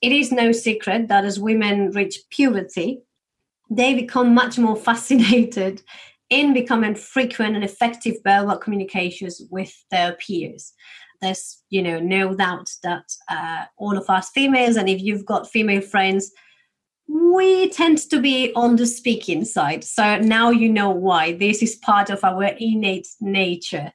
It 0.00 0.12
is 0.12 0.30
no 0.30 0.52
secret 0.52 1.08
that 1.08 1.24
as 1.24 1.40
women 1.40 1.90
reach 1.90 2.20
puberty, 2.30 3.00
they 3.70 3.94
become 3.94 4.34
much 4.34 4.58
more 4.58 4.76
fascinated 4.88 5.82
in 6.30 6.52
becoming 6.52 6.94
frequent 6.94 7.54
and 7.54 7.64
effective 7.64 8.16
verbal 8.24 8.56
communications 8.58 9.42
with 9.50 9.72
their 9.90 10.12
peers. 10.14 10.72
There's, 11.20 11.62
you 11.70 11.82
know, 11.82 11.98
no 11.98 12.34
doubt 12.34 12.68
that 12.82 13.04
uh, 13.28 13.64
all 13.76 13.96
of 13.96 14.08
us 14.08 14.30
females, 14.30 14.76
and 14.76 14.88
if 14.88 15.00
you've 15.00 15.24
got 15.26 15.50
female 15.50 15.80
friends, 15.80 16.30
we 17.08 17.70
tend 17.70 17.98
to 18.10 18.20
be 18.20 18.52
on 18.54 18.76
the 18.76 18.86
speaking 18.86 19.44
side. 19.44 19.82
So 19.82 20.18
now 20.18 20.50
you 20.50 20.68
know 20.68 20.90
why. 20.90 21.32
This 21.32 21.62
is 21.62 21.76
part 21.76 22.10
of 22.10 22.22
our 22.22 22.44
innate 22.58 23.08
nature. 23.20 23.92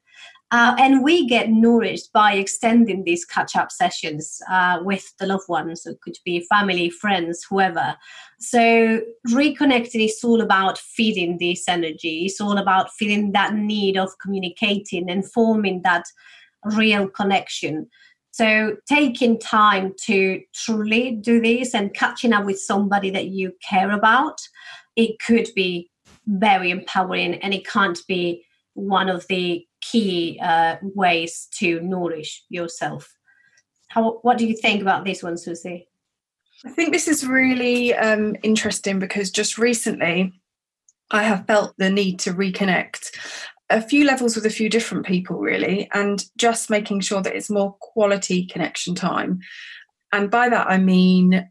Uh, 0.54 0.76
and 0.78 1.04
we 1.04 1.26
get 1.26 1.50
nourished 1.50 2.14
by 2.14 2.34
extending 2.34 3.04
these 3.04 3.26
catch 3.26 3.56
up 3.56 3.72
sessions 3.72 4.40
uh, 4.52 4.78
with 4.84 5.12
the 5.18 5.26
loved 5.26 5.50
ones. 5.50 5.84
It 5.88 6.00
could 6.02 6.20
be 6.24 6.46
family, 6.48 6.92
friends, 6.92 7.44
whoever. 7.50 7.96
So, 8.40 9.02
reconnecting 9.30 10.06
is 10.06 10.24
all 10.24 10.42
about 10.42 10.78
feeding 10.78 11.40
this 11.40 11.68
energy. 11.68 12.26
It's 12.26 12.40
all 12.40 12.60
about 12.60 12.94
feeling 12.94 13.32
that 13.32 13.56
need 13.56 13.98
of 13.98 14.12
communicating 14.22 15.10
and 15.10 15.28
forming 15.28 15.82
that 15.82 16.06
real 16.66 17.08
connection. 17.08 17.90
So, 18.30 18.76
taking 18.88 19.40
time 19.40 19.96
to 20.06 20.40
truly 20.54 21.14
do 21.14 21.42
this 21.42 21.74
and 21.74 21.96
catching 21.96 22.32
up 22.32 22.46
with 22.46 22.60
somebody 22.60 23.10
that 23.10 23.30
you 23.30 23.54
care 23.68 23.90
about, 23.90 24.40
it 24.96 25.18
could 25.20 25.50
be 25.56 25.90
very 26.28 26.70
empowering 26.70 27.34
and 27.42 27.56
it 27.56 27.66
can't 27.66 28.00
be 28.08 28.46
one 28.76 29.10
of 29.10 29.26
the 29.28 29.66
key 29.92 30.40
uh, 30.42 30.78
ways 30.82 31.48
to 31.56 31.82
nourish 31.82 32.44
yourself. 32.50 33.14
How, 33.90 34.20
what 34.22 34.38
do 34.38 34.46
you 34.48 34.56
think 34.56 34.82
about 34.82 35.06
this 35.06 35.22
one, 35.22 35.38
Susie? 35.38 35.88
I 36.66 36.70
think 36.70 36.94
this 36.94 37.08
is 37.08 37.28
really 37.28 37.94
um, 37.94 38.36
interesting 38.42 39.00
because 39.00 39.30
just 39.32 39.58
recently 39.58 40.34
I 41.12 41.24
have 41.24 41.46
felt 41.46 41.76
the 41.78 41.90
need 41.90 42.20
to 42.20 42.34
reconnect 42.34 43.18
a 43.70 43.82
few 43.82 44.06
levels 44.06 44.36
with 44.36 44.46
a 44.46 44.52
few 44.52 44.70
different 44.70 45.06
people, 45.06 45.38
really, 45.38 45.90
and 45.94 46.24
just 46.38 46.70
making 46.70 47.02
sure 47.02 47.22
that 47.22 47.36
it's 47.36 47.50
more 47.50 47.76
quality 47.80 48.46
connection 48.46 48.96
time. 48.96 49.40
And 50.12 50.30
by 50.30 50.50
that, 50.50 50.68
I 50.70 50.78
mean 50.78 51.50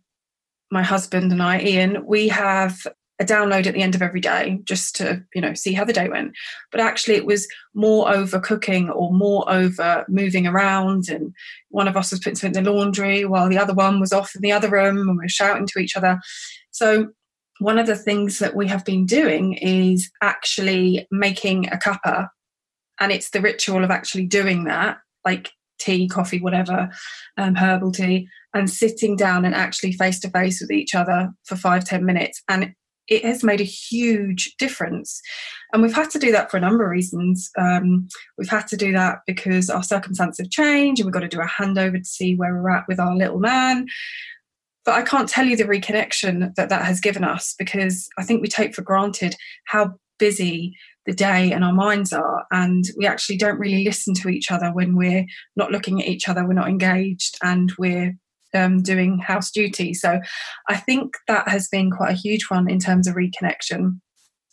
my 0.71 0.83
husband 0.83 1.33
and 1.33 1.43
I, 1.43 1.61
Ian, 1.61 2.07
we 2.07 2.29
have 2.29 2.87
a 3.21 3.25
download 3.25 3.67
at 3.67 3.75
the 3.75 3.83
end 3.83 3.95
of 3.95 4.03
every 4.03 4.21
day 4.21 4.59
just 4.65 4.97
to 4.97 5.23
you 5.35 5.41
know 5.41 5.55
see 5.55 5.73
how 5.73 5.85
the 5.85 5.93
day 5.93 6.09
went. 6.09 6.33
But 6.71 6.81
actually 6.81 7.15
it 7.15 7.27
was 7.27 7.47
more 7.75 8.13
over 8.13 8.41
cooking 8.41 8.91
or 8.91 9.13
more 9.13 9.45
over 9.51 10.05
moving 10.09 10.47
around 10.47 11.09
and 11.09 11.33
one 11.69 11.89
of 11.89 11.97
us 11.97 12.11
was 12.11 12.21
putting 12.21 12.37
something 12.37 12.59
in 12.59 12.65
the 12.65 12.73
laundry 12.73 13.25
while 13.25 13.49
the 13.49 13.59
other 13.59 13.75
one 13.75 14.01
was 14.01 14.13
off 14.13 14.35
in 14.35 14.41
the 14.41 14.53
other 14.53 14.69
room 14.69 14.99
and 14.99 15.11
we 15.11 15.25
were 15.25 15.29
shouting 15.29 15.67
to 15.69 15.79
each 15.79 15.97
other. 15.97 16.19
So 16.71 17.09
one 17.59 17.79
of 17.79 17.87
the 17.87 17.97
things 17.97 18.39
that 18.39 18.57
we 18.57 18.67
have 18.69 18.85
been 18.85 19.07
doing 19.07 19.55
is 19.55 20.11
actually 20.23 21.07
making 21.11 21.69
a 21.69 21.77
cuppa 21.77 22.29
and 22.99 23.13
it's 23.13 23.31
the 23.31 23.41
ritual 23.41 23.85
of 23.85 23.91
actually 23.91 24.27
doing 24.27 24.65
that 24.65 24.99
like 25.25 25.51
tea 25.79 26.09
coffee 26.09 26.41
whatever 26.41 26.91
um, 27.37 27.55
herbal 27.55 27.93
tea 27.93 28.27
and 28.55 28.69
sitting 28.71 29.17
down 29.17 29.45
and 29.45 29.55
actually 29.55 29.93
face 29.93 30.21
to 30.21 30.31
face 30.31 30.61
with 30.61 30.71
each 30.71 30.95
other 30.95 31.31
for 31.45 31.57
five 31.57 31.85
ten 31.85 32.05
minutes. 32.05 32.43
And 32.49 32.75
it 33.09 33.25
has 33.25 33.43
made 33.43 33.61
a 33.61 33.65
huge 33.65 34.55
difference. 34.59 35.21
And 35.73 35.83
we've 35.83 35.95
had 35.95 36.11
to 36.11 36.19
do 36.19 36.33
that 36.33 36.51
for 36.51 36.57
a 36.57 36.61
number 36.61 36.85
of 36.85 36.91
reasons. 36.91 37.51
Um, 37.59 38.09
we've 38.39 38.49
had 38.49 38.69
to 38.69 38.77
do 38.77 38.93
that 38.93 39.21
because 39.27 39.69
our 39.71 39.83
circumstances 39.83 40.45
have 40.45 40.51
changed 40.51 41.01
and 41.01 41.07
we've 41.07 41.15
got 41.15 41.21
to 41.21 41.29
do 41.29 41.41
a 41.41 41.47
handover 41.47 41.99
to 41.99 42.05
see 42.05 42.35
where 42.35 42.55
we're 42.55 42.71
at 42.71 42.87
with 42.89 43.01
our 43.01 43.17
little 43.17 43.41
man. 43.41 43.87
But 44.85 44.95
I 44.95 45.03
can't 45.03 45.29
tell 45.29 45.47
you 45.47 45.57
the 45.57 45.65
reconnection 45.65 46.55
that 46.55 46.69
that 46.69 46.85
has 46.85 47.01
given 47.01 47.25
us 47.25 47.55
because 47.59 48.09
I 48.19 48.25
think 48.25 48.43
we 48.43 48.49
take 48.49 48.75
for 48.75 48.83
granted 48.83 49.37
how 49.67 49.95
busy 50.19 50.77
the 51.07 51.13
day 51.13 51.53
and 51.53 51.65
our 51.65 51.73
minds 51.73 52.13
are. 52.13 52.47
And 52.51 52.85
we 52.97 53.07
actually 53.07 53.37
don't 53.37 53.59
really 53.59 53.85
listen 53.85 54.15
to 54.15 54.29
each 54.29 54.51
other 54.51 54.73
when 54.73 54.97
we're 54.97 55.27
not 55.57 55.73
looking 55.73 56.01
at 56.01 56.09
each 56.09 56.29
other, 56.29 56.47
we're 56.47 56.53
not 56.53 56.69
engaged, 56.69 57.39
and 57.43 57.73
we're 57.79 58.17
um, 58.55 58.83
doing 58.83 59.19
house 59.19 59.51
duty. 59.51 59.95
So 59.95 60.21
I 60.69 60.77
think 60.77 61.15
that 61.29 61.49
has 61.49 61.69
been 61.69 61.91
quite 61.91 62.13
a 62.13 62.17
huge 62.21 62.45
one 62.49 62.69
in 62.71 62.79
terms 62.79 63.07
of 63.07 63.15
reconnection. 63.15 64.01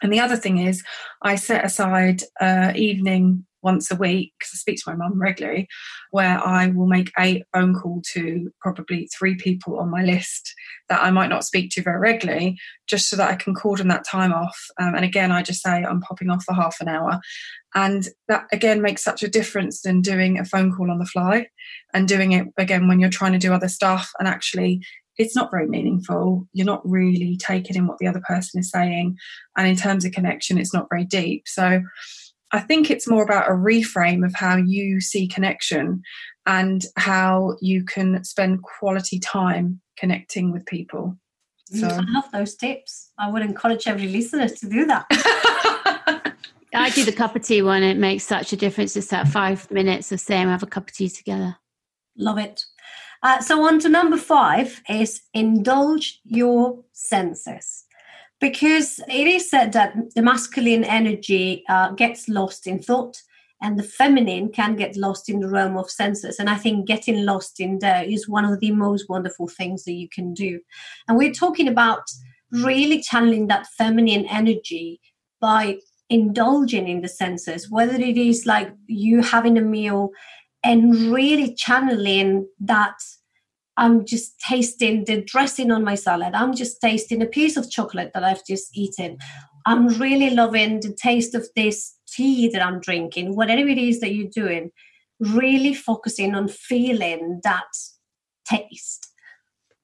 And 0.01 0.13
the 0.13 0.20
other 0.20 0.38
thing 0.38 0.60
is, 0.60 0.84
I 1.22 1.36
set 1.36 1.65
aside 1.65 2.24
uh, 2.39 2.72
evening 2.75 3.46
once 3.62 3.92
a 3.92 3.96
week 3.96 4.34
because 4.38 4.51
I 4.54 4.58
speak 4.58 4.78
to 4.78 4.89
my 4.89 4.96
mum 4.96 5.20
regularly, 5.20 5.68
where 6.12 6.39
I 6.39 6.68
will 6.68 6.88
make 6.88 7.12
a 7.20 7.44
phone 7.54 7.74
call 7.74 8.01
to 8.13 8.51
probably 8.62 9.08
three 9.08 9.36
people 9.36 9.80
on 9.80 9.89
my 9.89 10.04
list 10.04 10.54
that 10.89 11.01
I 11.01 11.12
might 11.12 11.30
not 11.30 11.46
speak 11.46 11.72
to 11.72 11.82
very 11.82 12.00
regularly, 12.00 12.58
just 12.88 13.10
so 13.10 13.16
that 13.18 13.30
I 13.30 13.36
can 13.36 13.54
cordon 13.54 13.88
that 13.89 14.06
time 14.06 14.34
off. 14.34 14.60
Um, 14.80 14.96
and 14.96 15.06
again, 15.06 15.32
I 15.32 15.42
just 15.42 15.62
say 15.62 15.84
I'm 15.84 16.01
popping 16.01 16.30
off 16.30 16.44
for 16.44 16.54
half 16.54 16.78
an 16.82 16.88
hour, 16.88 17.20
and 17.75 18.08
that 18.28 18.46
again 18.51 18.82
makes 18.82 19.04
such 19.04 19.24
a 19.24 19.30
difference 19.30 19.82
than 19.82 20.01
doing 20.01 20.39
a 20.39 20.46
phone 20.46 20.74
call 20.74 20.92
on 20.92 21.00
the 21.00 21.06
fly 21.06 21.48
and 21.94 22.08
doing 22.08 22.32
it 22.32 22.48
again 22.58 22.88
when 22.88 23.00
you're 23.00 23.10
trying 23.10 23.34
to 23.34 23.38
do 23.38 23.54
other 23.54 23.68
stuff 23.68 24.12
and 24.20 24.28
actually 24.28 24.82
it's 25.20 25.36
not 25.36 25.51
very 25.51 25.68
meaningful. 25.68 26.48
You're 26.54 26.66
not 26.66 26.82
really 26.89 27.38
taking 27.38 27.75
in 27.75 27.88
what 27.88 27.98
the 27.98 28.08
other 28.08 28.22
person 28.25 28.60
is 28.62 28.72
saying. 28.72 29.18
And 29.58 29.68
in 29.68 29.75
terms 29.75 30.06
of 30.06 30.13
connection, 30.13 30.58
it's 30.58 30.74
not 30.74 30.88
very 30.89 31.04
deep. 31.04 31.44
So 31.46 31.82
I 32.51 32.60
think 32.60 32.89
it's 32.89 33.08
more 33.08 33.24
about 33.24 33.50
a 33.50 33.53
reframe 33.53 34.25
of 34.25 34.34
how 34.34 34.58
you 34.58 35.01
see 35.01 35.27
connection 35.27 36.01
and 36.46 36.84
how 36.96 37.56
you 37.62 37.84
can 37.84 38.24
spend 38.24 38.63
quality 38.63 39.20
time 39.20 39.82
connecting 39.98 40.51
with 40.51 40.65
people. 40.65 41.18
So. 41.72 41.88
I 41.88 42.03
love 42.08 42.25
those 42.34 42.56
tips. 42.56 43.12
I 43.20 43.29
would 43.29 43.44
encourage 43.44 43.88
every 43.88 44.08
listener 44.08 44.50
to 44.50 44.70
do 44.70 44.86
that. 44.88 45.06
I 46.74 46.89
do 46.89 47.03
the 47.03 47.12
cup 47.12 47.36
of 47.36 47.44
tea 47.44 47.62
one. 47.62 47.84
It 47.84 47.98
makes 47.98 48.24
such 48.24 48.53
a 48.53 48.58
difference. 48.58 48.96
It's 48.96 49.08
that 49.08 49.27
five 49.27 49.70
minutes 49.70 50.12
of 50.12 50.20
saying, 50.20 50.48
have 50.48 50.63
a 50.63 50.68
cup 50.68 50.88
of 50.88 50.96
tea 50.96 51.10
together. 51.10 51.58
Love 52.18 52.39
it. 52.39 52.63
Uh, 53.22 53.41
so, 53.41 53.62
on 53.63 53.79
to 53.79 53.89
number 53.89 54.18
five 54.18 54.82
is 54.89 55.22
indulge 55.34 56.22
your 56.24 56.84
senses. 56.94 57.86
Because 58.39 59.00
it 59.10 59.27
is 59.27 59.50
said 59.50 59.74
that 59.74 59.93
the 60.15 60.22
masculine 60.22 60.84
energy 60.84 61.63
uh, 61.67 61.91
gets 61.91 62.29
lost 62.29 62.67
in 62.67 62.79
thought 62.79 63.22
and 63.62 63.77
the 63.77 63.84
feminine 63.84 64.50
can 64.50 64.75
get 64.75 64.96
lost 64.96 65.29
in 65.29 65.41
the 65.41 65.50
realm 65.50 65.77
of 65.77 65.89
senses. 65.89 66.39
And 66.39 66.50
I 66.50 66.55
think 66.55 66.88
getting 66.88 67.25
lost 67.25 67.60
in 67.60 67.79
there 67.79 68.03
is 68.03 68.29
one 68.29 68.46
of 68.46 68.60
the 68.62 68.72
most 68.72 69.10
wonderful 69.10 69.50
things 69.50 69.84
that 69.84 69.93
you 69.93 70.08
can 70.08 70.34
do. 70.34 70.62
And 71.08 71.17
we're 71.17 71.34
talking 71.34 71.67
about 71.67 72.03
really 72.51 73.01
channeling 73.01 73.48
that 73.48 73.67
feminine 73.77 74.25
energy 74.27 75.01
by 75.41 75.79
indulging 76.10 76.88
in 76.88 77.01
the 77.01 77.10
senses, 77.10 77.69
whether 77.69 77.96
it 77.96 78.17
is 78.17 78.46
like 78.46 78.72
you 78.88 79.22
having 79.22 79.58
a 79.58 79.62
meal 79.62 80.12
and 80.63 81.12
really 81.12 81.53
channeling 81.53 82.48
that 82.60 82.96
I'm 83.79 84.05
just 84.05 84.38
tasting 84.41 85.05
the 85.05 85.21
dressing 85.21 85.71
on 85.71 85.86
my 85.86 85.95
salad. 85.95 86.33
I'm 86.33 86.53
just 86.53 86.81
tasting 86.81 87.21
a 87.21 87.25
piece 87.25 87.55
of 87.55 87.71
chocolate 87.71 88.12
that 88.13 88.25
I've 88.25 88.45
just 88.45 88.77
eaten. 88.77 89.17
I'm 89.65 89.88
really 89.98 90.31
loving 90.31 90.81
the 90.81 90.93
taste 90.93 91.33
of 91.33 91.48
this 91.55 91.95
tea 92.05 92.50
that 92.50 92.62
I'm 92.62 92.81
drinking, 92.81 93.38
whatever 93.38 93.69
it 93.69 93.77
is 93.77 94.01
that 94.01 94.13
you're 94.13 94.27
doing, 94.29 94.71
really 95.21 95.74
focusing 95.74 96.36
on 96.36 96.50
feeling 96.50 97.39
that 97.45 97.71
taste. 98.45 99.07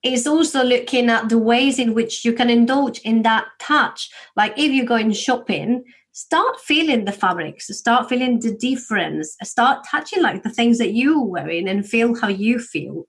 It's 0.03 0.27
also 0.27 0.61
looking 0.61 1.09
at 1.09 1.29
the 1.29 1.37
ways 1.37 1.79
in 1.79 1.93
which 1.93 2.25
you 2.25 2.33
can 2.33 2.49
indulge 2.49 2.99
in 2.99 3.21
that 3.21 3.45
touch. 3.61 4.09
Like 4.35 4.57
if 4.57 4.73
you're 4.73 4.85
going 4.85 5.13
shopping, 5.13 5.85
start 6.11 6.59
feeling 6.59 7.05
the 7.05 7.13
fabrics, 7.13 7.67
start 7.67 8.09
feeling 8.09 8.41
the 8.41 8.55
difference, 8.55 9.37
start 9.43 9.85
touching 9.89 10.21
like 10.21 10.43
the 10.43 10.49
things 10.49 10.79
that 10.79 10.93
you're 10.93 11.23
wearing 11.23 11.69
and 11.69 11.87
feel 11.87 12.13
how 12.19 12.27
you 12.27 12.59
feel. 12.59 13.05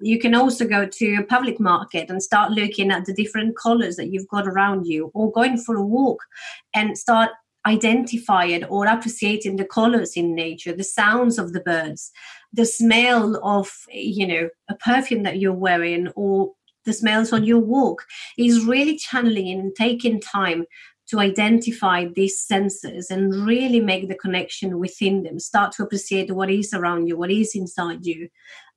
You 0.00 0.18
can 0.18 0.34
also 0.34 0.66
go 0.66 0.86
to 0.86 1.14
a 1.16 1.22
public 1.24 1.58
market 1.58 2.10
and 2.10 2.22
start 2.22 2.52
looking 2.52 2.90
at 2.90 3.06
the 3.06 3.14
different 3.14 3.56
colors 3.56 3.96
that 3.96 4.12
you've 4.12 4.28
got 4.28 4.46
around 4.46 4.86
you, 4.86 5.10
or 5.14 5.32
going 5.32 5.56
for 5.56 5.76
a 5.76 5.84
walk 5.84 6.22
and 6.74 6.98
start 6.98 7.30
identifying 7.66 8.64
or 8.64 8.86
appreciating 8.86 9.56
the 9.56 9.64
colors 9.64 10.12
in 10.16 10.34
nature, 10.34 10.72
the 10.72 10.84
sounds 10.84 11.38
of 11.38 11.52
the 11.52 11.60
birds, 11.60 12.12
the 12.52 12.64
smell 12.64 13.40
of, 13.42 13.72
you 13.90 14.26
know, 14.26 14.48
a 14.68 14.74
perfume 14.76 15.24
that 15.24 15.38
you're 15.38 15.52
wearing, 15.52 16.08
or 16.14 16.52
the 16.84 16.92
smells 16.92 17.32
on 17.32 17.42
your 17.42 17.58
walk. 17.58 18.04
Is 18.38 18.64
really 18.64 18.96
channeling 18.96 19.58
and 19.58 19.74
taking 19.74 20.20
time 20.20 20.66
to 21.08 21.20
identify 21.20 22.06
these 22.06 22.42
senses 22.42 23.10
and 23.10 23.46
really 23.46 23.80
make 23.80 24.08
the 24.08 24.14
connection 24.14 24.78
within 24.78 25.22
them. 25.22 25.38
Start 25.38 25.72
to 25.72 25.82
appreciate 25.84 26.32
what 26.32 26.50
is 26.50 26.74
around 26.74 27.06
you, 27.06 27.16
what 27.16 27.30
is 27.30 27.54
inside 27.54 28.04
you, 28.04 28.28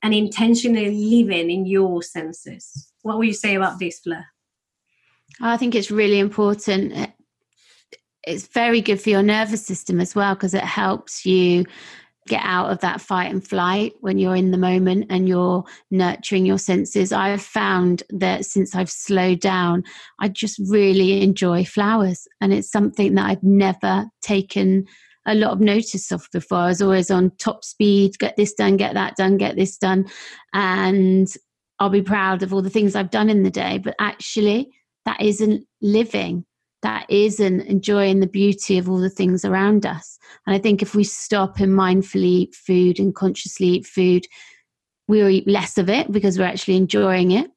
and 0.04 0.14
intentionally 0.14 0.92
living 0.92 1.50
in 1.50 1.66
your 1.66 2.04
senses. 2.04 2.92
What 3.02 3.18
will 3.18 3.26
you 3.26 3.34
say 3.34 3.56
about 3.56 3.80
this, 3.80 4.00
Fleur? 4.00 4.26
I 5.42 5.58
think 5.58 5.74
it's 5.74 5.92
really 5.92 6.20
important. 6.20 7.12
It's 8.24 8.48
very 8.48 8.82
good 8.82 9.02
for 9.02 9.10
your 9.10 9.24
nervous 9.24 9.66
system 9.66 10.00
as 10.00 10.14
well 10.14 10.36
because 10.36 10.54
it 10.54 10.64
helps 10.64 11.26
you 11.26 11.66
get 12.28 12.42
out 12.44 12.70
of 12.70 12.80
that 12.82 13.02
fight 13.02 13.32
and 13.32 13.46
flight 13.46 13.94
when 14.02 14.20
you're 14.20 14.36
in 14.36 14.52
the 14.52 14.58
moment 14.58 15.08
and 15.10 15.28
you're 15.28 15.64
nurturing 15.90 16.46
your 16.46 16.58
senses. 16.58 17.12
I've 17.12 17.42
found 17.42 18.04
that 18.10 18.46
since 18.46 18.76
I've 18.76 18.90
slowed 18.90 19.40
down, 19.40 19.84
I 20.20 20.28
just 20.28 20.60
really 20.70 21.24
enjoy 21.24 21.66
flowers. 21.66 22.28
And 22.40 22.54
it's 22.54 22.72
something 22.72 23.16
that 23.16 23.26
I'd 23.26 23.44
never 23.44 24.06
taken 24.22 24.86
a 25.26 25.36
lot 25.36 25.52
of 25.52 25.60
notice 25.60 26.12
of 26.12 26.28
before. 26.32 26.60
I 26.60 26.68
was 26.68 26.82
always 26.82 27.12
on 27.12 27.32
top 27.38 27.64
speed, 27.64 28.18
get 28.20 28.36
this 28.38 28.54
done, 28.54 28.78
get 28.78 28.94
that 28.94 29.16
done, 29.16 29.38
get 29.38 29.56
this 29.56 29.78
done. 29.78 30.06
And 30.54 31.28
I'll 31.80 31.90
be 31.90 32.02
proud 32.02 32.44
of 32.44 32.54
all 32.54 32.62
the 32.62 32.70
things 32.70 32.96
I've 32.96 33.12
done 33.12 33.30
in 33.30 33.44
the 33.44 33.52
day. 33.52 33.78
But 33.78 33.96
actually, 34.00 34.72
that 35.06 35.22
isn't 35.22 35.66
living 35.82 36.46
that 36.82 37.06
isn't 37.10 37.62
enjoying 37.62 38.20
the 38.20 38.28
beauty 38.28 38.78
of 38.78 38.90
all 38.90 39.00
the 39.00 39.10
things 39.10 39.44
around 39.44 39.86
us. 39.86 40.18
And 40.46 40.56
I 40.56 40.60
think 40.60 40.82
if 40.82 40.96
we 40.96 41.04
stop 41.04 41.60
and 41.60 41.74
mindfully 41.74 42.24
eat 42.24 42.56
food 42.56 43.00
and 43.00 43.14
consciously 43.14 43.68
eat 43.68 43.86
food, 43.86 44.26
we'll 45.08 45.30
eat 45.30 45.48
less 45.48 45.78
of 45.78 45.90
it 45.90 46.12
because 46.12 46.38
we're 46.38 46.46
actually 46.46 46.78
enjoying 46.78 47.32
it. 47.32 47.50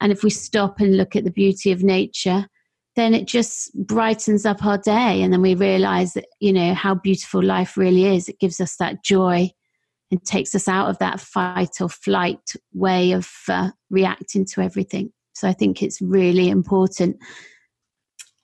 And 0.00 0.10
if 0.10 0.24
we 0.24 0.30
stop 0.30 0.80
and 0.80 0.96
look 0.96 1.14
at 1.14 1.24
the 1.24 1.30
beauty 1.30 1.70
of 1.70 1.82
nature, 1.82 2.46
then 2.96 3.14
it 3.14 3.26
just 3.26 3.72
brightens 3.74 4.44
up 4.44 4.64
our 4.64 4.78
day. 4.78 5.22
And 5.22 5.32
then 5.32 5.42
we 5.42 5.54
realize 5.54 6.14
that, 6.14 6.26
you 6.40 6.52
know, 6.52 6.74
how 6.74 6.94
beautiful 6.94 7.42
life 7.42 7.76
really 7.76 8.16
is. 8.16 8.28
It 8.28 8.40
gives 8.40 8.60
us 8.60 8.76
that 8.76 9.04
joy 9.04 9.50
and 10.10 10.22
takes 10.24 10.54
us 10.54 10.68
out 10.68 10.90
of 10.90 10.98
that 10.98 11.20
fight 11.20 11.80
or 11.80 11.88
flight 11.88 12.52
way 12.74 13.12
of 13.12 13.30
uh, 13.48 13.70
reacting 13.90 14.44
to 14.46 14.60
everything. 14.60 15.12
So 15.34 15.48
I 15.48 15.54
think 15.54 15.82
it's 15.82 16.02
really 16.02 16.50
important 16.50 17.16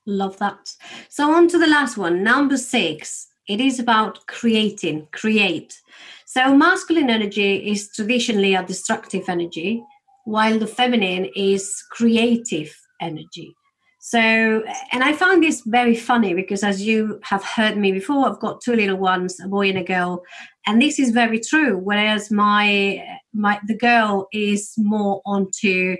Love 0.08 0.38
that. 0.38 0.74
So, 1.10 1.34
on 1.34 1.48
to 1.48 1.58
the 1.58 1.66
last 1.66 1.98
one, 1.98 2.22
number 2.22 2.56
six. 2.56 3.28
It 3.46 3.60
is 3.60 3.78
about 3.78 4.26
creating, 4.26 5.06
create. 5.12 5.78
So, 6.24 6.56
masculine 6.56 7.10
energy 7.10 7.70
is 7.70 7.90
traditionally 7.94 8.54
a 8.54 8.62
destructive 8.62 9.28
energy, 9.28 9.84
while 10.24 10.58
the 10.58 10.66
feminine 10.66 11.28
is 11.36 11.84
creative 11.90 12.74
energy. 13.02 13.54
So, 14.00 14.62
and 14.92 15.04
I 15.04 15.12
found 15.12 15.42
this 15.42 15.60
very 15.66 15.94
funny 15.94 16.32
because, 16.32 16.64
as 16.64 16.80
you 16.80 17.20
have 17.24 17.44
heard 17.44 17.76
me 17.76 17.92
before, 17.92 18.26
I've 18.26 18.40
got 18.40 18.62
two 18.62 18.76
little 18.76 18.96
ones, 18.96 19.38
a 19.44 19.46
boy 19.46 19.68
and 19.68 19.78
a 19.78 19.84
girl, 19.84 20.22
and 20.66 20.80
this 20.80 20.98
is 20.98 21.10
very 21.10 21.38
true. 21.38 21.76
Whereas 21.76 22.30
my 22.30 23.04
my 23.34 23.60
the 23.66 23.76
girl 23.76 24.28
is 24.32 24.72
more 24.78 25.20
onto 25.26 25.98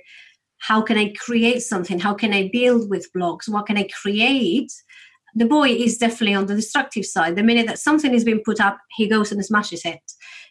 how 0.59 0.83
can 0.83 0.99
I 0.99 1.13
create 1.19 1.61
something? 1.61 1.99
How 1.99 2.15
can 2.15 2.33
I 2.33 2.51
build 2.53 2.91
with 2.91 3.13
blocks? 3.13 3.49
What 3.49 3.67
can 3.67 3.79
I 3.79 3.89
create? 4.03 4.73
The 5.35 5.47
boy 5.47 5.69
is 5.69 5.99
definitely 5.99 6.35
on 6.35 6.47
the 6.47 6.55
destructive 6.55 7.05
side. 7.05 7.37
The 7.37 7.43
minute 7.43 7.67
that 7.67 7.79
something 7.79 8.13
is 8.13 8.25
being 8.25 8.43
put 8.45 8.61
up, 8.61 8.79
he 8.97 9.09
goes 9.09 9.31
and 9.31 9.45
smashes 9.45 9.85
it. 9.85 10.01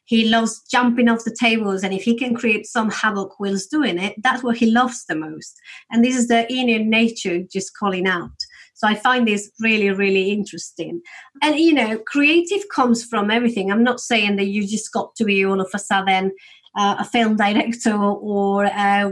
He 0.05 0.29
loves 0.29 0.61
jumping 0.71 1.09
off 1.09 1.25
the 1.25 1.35
tables, 1.37 1.83
and 1.83 1.93
if 1.93 2.03
he 2.03 2.17
can 2.17 2.33
create 2.33 2.65
some 2.65 2.89
havoc 2.89 3.37
whilst 3.39 3.69
doing 3.69 3.97
it, 3.97 4.15
that's 4.23 4.41
what 4.41 4.55
he 4.55 4.71
loves 4.71 5.03
the 5.05 5.15
most. 5.15 5.59
And 5.91 6.03
this 6.03 6.15
is 6.15 6.29
the 6.29 6.49
inner 6.51 6.81
nature 6.81 7.41
just 7.51 7.75
calling 7.77 8.07
out. 8.07 8.31
So 8.75 8.87
I 8.87 8.95
find 8.95 9.27
this 9.27 9.51
really, 9.59 9.89
really 9.89 10.29
interesting. 10.29 11.01
And 11.41 11.57
you 11.57 11.73
know, 11.73 11.97
creative 11.97 12.63
comes 12.73 13.03
from 13.03 13.29
everything. 13.29 13.71
I'm 13.71 13.83
not 13.83 13.99
saying 13.99 14.37
that 14.37 14.45
you 14.45 14.65
just 14.65 14.93
got 14.93 15.15
to 15.15 15.25
be 15.25 15.43
all 15.43 15.59
of 15.59 15.67
a 15.73 15.79
sudden 15.79 16.31
uh, 16.77 16.95
a 16.99 17.03
film 17.03 17.35
director 17.35 17.95
or 17.95 18.65
uh, 18.65 19.11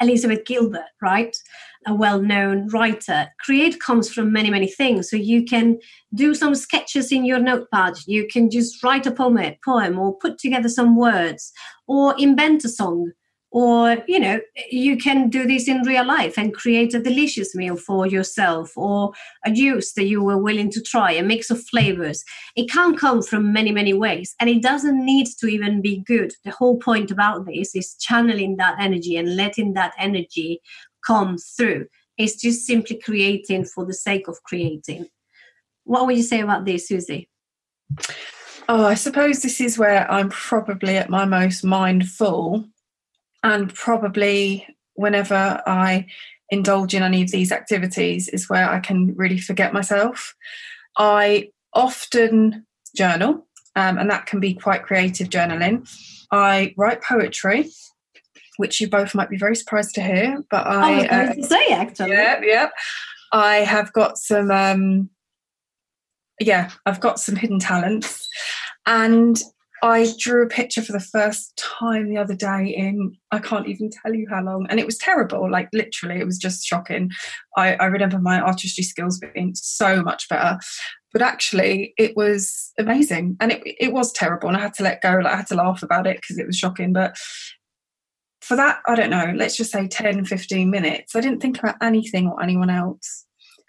Elizabeth 0.00 0.44
Gilbert, 0.44 0.88
right? 1.02 1.36
A 1.86 1.94
well 1.94 2.20
known 2.20 2.68
writer. 2.68 3.28
Create 3.40 3.80
comes 3.80 4.12
from 4.12 4.32
many, 4.32 4.50
many 4.50 4.68
things. 4.68 5.10
So 5.10 5.16
you 5.16 5.44
can 5.44 5.78
do 6.14 6.34
some 6.34 6.54
sketches 6.54 7.12
in 7.12 7.24
your 7.24 7.38
notepad. 7.38 7.94
You 8.06 8.26
can 8.26 8.50
just 8.50 8.82
write 8.82 9.06
a 9.06 9.10
poem, 9.10 9.54
poem 9.64 9.98
or 9.98 10.16
put 10.18 10.38
together 10.38 10.68
some 10.68 10.96
words 10.96 11.52
or 11.86 12.14
invent 12.18 12.64
a 12.64 12.68
song 12.68 13.12
or 13.52 13.98
you 14.06 14.18
know 14.20 14.40
you 14.70 14.96
can 14.96 15.28
do 15.28 15.46
this 15.46 15.66
in 15.66 15.82
real 15.82 16.06
life 16.06 16.38
and 16.38 16.54
create 16.54 16.94
a 16.94 17.02
delicious 17.02 17.54
meal 17.54 17.76
for 17.76 18.06
yourself 18.06 18.72
or 18.76 19.12
a 19.44 19.50
juice 19.50 19.92
that 19.94 20.04
you 20.04 20.22
were 20.22 20.38
willing 20.38 20.70
to 20.70 20.80
try 20.80 21.10
a 21.12 21.22
mix 21.22 21.50
of 21.50 21.62
flavors. 21.64 22.24
It 22.56 22.70
can 22.70 22.96
come 22.96 23.22
from 23.22 23.52
many 23.52 23.72
many 23.72 23.92
ways 23.92 24.34
and 24.40 24.48
it 24.48 24.62
doesn't 24.62 25.04
need 25.04 25.26
to 25.38 25.46
even 25.48 25.82
be 25.82 26.02
good. 26.06 26.32
The 26.44 26.52
whole 26.52 26.78
point 26.78 27.10
about 27.10 27.46
this 27.46 27.74
is 27.74 27.96
channeling 27.96 28.56
that 28.56 28.76
energy 28.78 29.16
and 29.16 29.36
letting 29.36 29.74
that 29.74 29.94
energy 29.98 30.60
come 31.04 31.36
through. 31.38 31.86
It's 32.18 32.36
just 32.40 32.66
simply 32.66 32.98
creating 32.98 33.64
for 33.64 33.84
the 33.84 33.94
sake 33.94 34.28
of 34.28 34.42
creating. 34.44 35.06
What 35.84 36.06
would 36.06 36.16
you 36.16 36.22
say 36.22 36.40
about 36.40 36.66
this 36.66 36.86
susie? 36.86 37.28
Oh, 38.68 38.84
I 38.84 38.94
suppose 38.94 39.42
this 39.42 39.60
is 39.60 39.78
where 39.78 40.08
I'm 40.08 40.28
probably 40.28 40.96
at 40.96 41.10
my 41.10 41.24
most 41.24 41.64
mindful 41.64 42.66
and 43.42 43.74
probably 43.74 44.66
whenever 44.94 45.62
I 45.66 46.06
indulge 46.50 46.94
in 46.94 47.02
any 47.02 47.22
of 47.22 47.30
these 47.30 47.52
activities 47.52 48.28
is 48.28 48.48
where 48.48 48.68
I 48.68 48.80
can 48.80 49.14
really 49.16 49.38
forget 49.38 49.72
myself. 49.72 50.34
I 50.98 51.50
often 51.72 52.66
journal, 52.96 53.46
um, 53.76 53.98
and 53.98 54.10
that 54.10 54.26
can 54.26 54.40
be 54.40 54.54
quite 54.54 54.82
creative 54.82 55.28
journaling. 55.28 55.88
I 56.32 56.74
write 56.76 57.02
poetry, 57.02 57.70
which 58.56 58.80
you 58.80 58.88
both 58.88 59.14
might 59.14 59.30
be 59.30 59.38
very 59.38 59.56
surprised 59.56 59.94
to 59.94 60.02
hear, 60.02 60.42
but 60.50 60.66
I, 60.66 61.06
I 61.06 61.20
was 61.20 61.30
uh, 61.30 61.34
to 61.34 61.42
say 61.44 61.66
actually, 61.70 62.10
yeah, 62.10 62.40
yeah. 62.42 62.68
I 63.32 63.56
have 63.58 63.92
got 63.92 64.18
some, 64.18 64.50
um, 64.50 65.10
yeah, 66.40 66.70
I've 66.84 67.00
got 67.00 67.20
some 67.20 67.36
hidden 67.36 67.60
talents, 67.60 68.28
and 68.86 69.40
I 69.82 70.12
drew 70.18 70.44
a 70.44 70.48
picture 70.48 70.82
for 70.82 70.92
the 70.92 71.00
first 71.00 71.56
time 71.56 72.08
the 72.08 72.18
other 72.18 72.34
day 72.34 72.66
in 72.66 73.16
I 73.30 73.38
can't 73.38 73.68
even 73.68 73.90
tell 73.90 74.14
you 74.14 74.26
how 74.28 74.42
long, 74.42 74.66
and 74.68 74.78
it 74.78 74.86
was 74.86 74.98
terrible. 74.98 75.50
Like 75.50 75.68
literally, 75.72 76.20
it 76.20 76.26
was 76.26 76.38
just 76.38 76.64
shocking. 76.64 77.10
I, 77.56 77.74
I 77.74 77.86
remember 77.86 78.18
my 78.18 78.40
artistry 78.40 78.84
skills 78.84 79.18
being 79.18 79.54
so 79.54 80.02
much 80.02 80.28
better, 80.28 80.58
but 81.12 81.22
actually, 81.22 81.94
it 81.96 82.16
was 82.16 82.72
amazing, 82.78 83.36
and 83.40 83.52
it 83.52 83.62
it 83.64 83.92
was 83.92 84.12
terrible, 84.12 84.48
and 84.48 84.56
I 84.56 84.60
had 84.60 84.74
to 84.74 84.82
let 84.82 85.02
go. 85.02 85.18
Like 85.22 85.32
I 85.32 85.36
had 85.36 85.46
to 85.48 85.54
laugh 85.54 85.82
about 85.82 86.06
it 86.06 86.16
because 86.20 86.38
it 86.38 86.46
was 86.46 86.58
shocking. 86.58 86.92
But 86.92 87.16
for 88.42 88.56
that, 88.56 88.80
I 88.86 88.94
don't 88.94 89.10
know. 89.10 89.32
Let's 89.36 89.56
just 89.56 89.72
say 89.72 89.86
10, 89.86 90.24
15 90.24 90.70
minutes. 90.70 91.14
I 91.14 91.20
didn't 91.20 91.40
think 91.40 91.58
about 91.58 91.76
anything 91.80 92.28
or 92.28 92.42
anyone 92.42 92.70
else, 92.70 93.24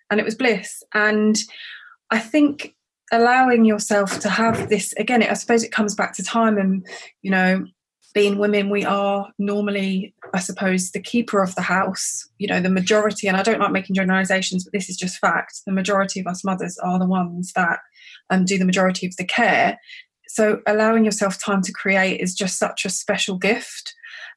and 0.09 0.19
it 0.19 0.25
was 0.25 0.35
bliss. 0.35 0.83
And 0.93 1.37
I 2.09 2.19
think 2.19 2.75
allowing 3.11 3.65
yourself 3.65 4.19
to 4.19 4.29
have 4.29 4.69
this 4.69 4.93
again 4.93 5.23
i 5.23 5.33
suppose 5.33 5.63
it 5.63 5.71
comes 5.71 5.95
back 5.95 6.13
to 6.13 6.23
time 6.23 6.57
and 6.57 6.85
you 7.21 7.31
know 7.31 7.65
being 8.13 8.37
women 8.37 8.69
we 8.69 8.83
are 8.83 9.29
normally 9.37 10.13
i 10.33 10.39
suppose 10.39 10.91
the 10.91 10.99
keeper 10.99 11.41
of 11.41 11.55
the 11.55 11.61
house 11.61 12.27
you 12.39 12.47
know 12.47 12.59
the 12.59 12.69
majority 12.69 13.27
and 13.27 13.37
i 13.37 13.43
don't 13.43 13.59
like 13.59 13.71
making 13.71 13.95
generalizations 13.95 14.63
but 14.63 14.73
this 14.73 14.89
is 14.89 14.97
just 14.97 15.17
fact 15.19 15.61
the 15.65 15.71
majority 15.71 16.19
of 16.19 16.27
us 16.27 16.43
mothers 16.43 16.77
are 16.79 16.99
the 16.99 17.05
ones 17.05 17.53
that 17.53 17.79
um, 18.31 18.45
do 18.45 18.57
the 18.57 18.65
majority 18.65 19.05
of 19.05 19.15
the 19.17 19.25
care. 19.25 19.77
So 20.27 20.61
allowing 20.65 21.05
yourself 21.05 21.37
time 21.37 21.61
to 21.63 21.73
create 21.73 22.21
is 22.21 22.33
just 22.33 22.57
such 22.57 22.85
a 22.85 22.89
special 22.89 23.37
gift 23.37 23.93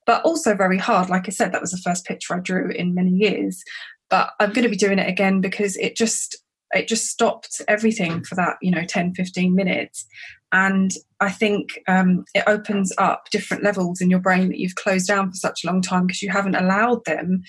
but 0.07 0.23
also 0.23 0.55
very 0.55 0.77
hard. 0.77 1.09
Like 1.09 1.29
i 1.29 1.31
said 1.31 1.53
that 1.53 1.63
was 1.63 1.71
the 1.71 1.79
first 1.79 2.05
picture 2.05 2.35
i 2.35 2.41
drew 2.41 2.71
in 2.71 2.95
many 2.95 3.11
years 3.11 3.63
but 4.11 4.31
i'm 4.39 4.53
going 4.53 4.65
to 4.65 4.69
be 4.69 4.77
doing 4.77 4.99
it 4.99 5.09
again 5.09 5.41
because 5.41 5.77
it 5.77 5.97
just 5.97 6.37
it 6.75 6.89
just 6.89 7.07
stopped 7.07 7.63
everything 7.69 8.23
for 8.25 8.35
that 8.35 8.57
you 8.61 8.71
know 8.71 8.85
10 8.85 9.15
15 9.15 9.55
minutes 9.55 10.07
and 10.53 10.93
i 11.21 11.31
think 11.31 11.79
um, 11.89 12.25
it 12.35 12.45
opens 12.47 12.93
up 12.99 13.31
different 13.31 13.63
levels 13.63 14.01
in 14.01 14.11
your 14.11 14.21
brain 14.21 14.49
that 14.49 14.59
you've 14.59 14.75
closed 14.75 15.07
down 15.07 15.31
for 15.31 15.37
such 15.37 15.65
a 15.65 15.67
long 15.67 15.81
time 15.81 16.07
because 16.07 16.23
you 16.23 16.31
haven't 16.31 16.57
allowed 16.57 17.05
them 17.05 17.43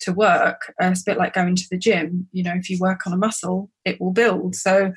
to 0.00 0.12
work 0.12 0.72
uh, 0.82 0.86
it's 0.86 1.02
a 1.02 1.10
bit 1.10 1.18
like 1.18 1.34
going 1.34 1.54
to 1.54 1.66
the 1.70 1.78
gym 1.78 2.26
you 2.32 2.42
know 2.42 2.54
if 2.54 2.68
you 2.68 2.78
work 2.78 3.06
on 3.06 3.12
a 3.12 3.16
muscle 3.16 3.70
it 3.84 4.00
will 4.00 4.12
build 4.12 4.54
so 4.54 4.92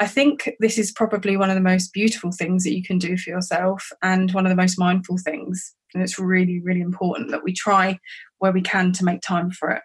I 0.00 0.06
think 0.06 0.50
this 0.58 0.78
is 0.78 0.90
probably 0.90 1.36
one 1.36 1.50
of 1.50 1.54
the 1.54 1.60
most 1.60 1.92
beautiful 1.92 2.32
things 2.32 2.64
that 2.64 2.74
you 2.74 2.82
can 2.82 2.98
do 2.98 3.16
for 3.18 3.28
yourself 3.28 3.90
and 4.02 4.32
one 4.32 4.46
of 4.46 4.50
the 4.50 4.56
most 4.56 4.78
mindful 4.78 5.18
things. 5.18 5.74
And 5.92 6.02
it's 6.02 6.18
really, 6.18 6.60
really 6.60 6.80
important 6.80 7.30
that 7.30 7.44
we 7.44 7.52
try 7.52 7.98
where 8.38 8.52
we 8.52 8.62
can 8.62 8.92
to 8.92 9.04
make 9.04 9.20
time 9.20 9.50
for 9.50 9.70
it. 9.70 9.82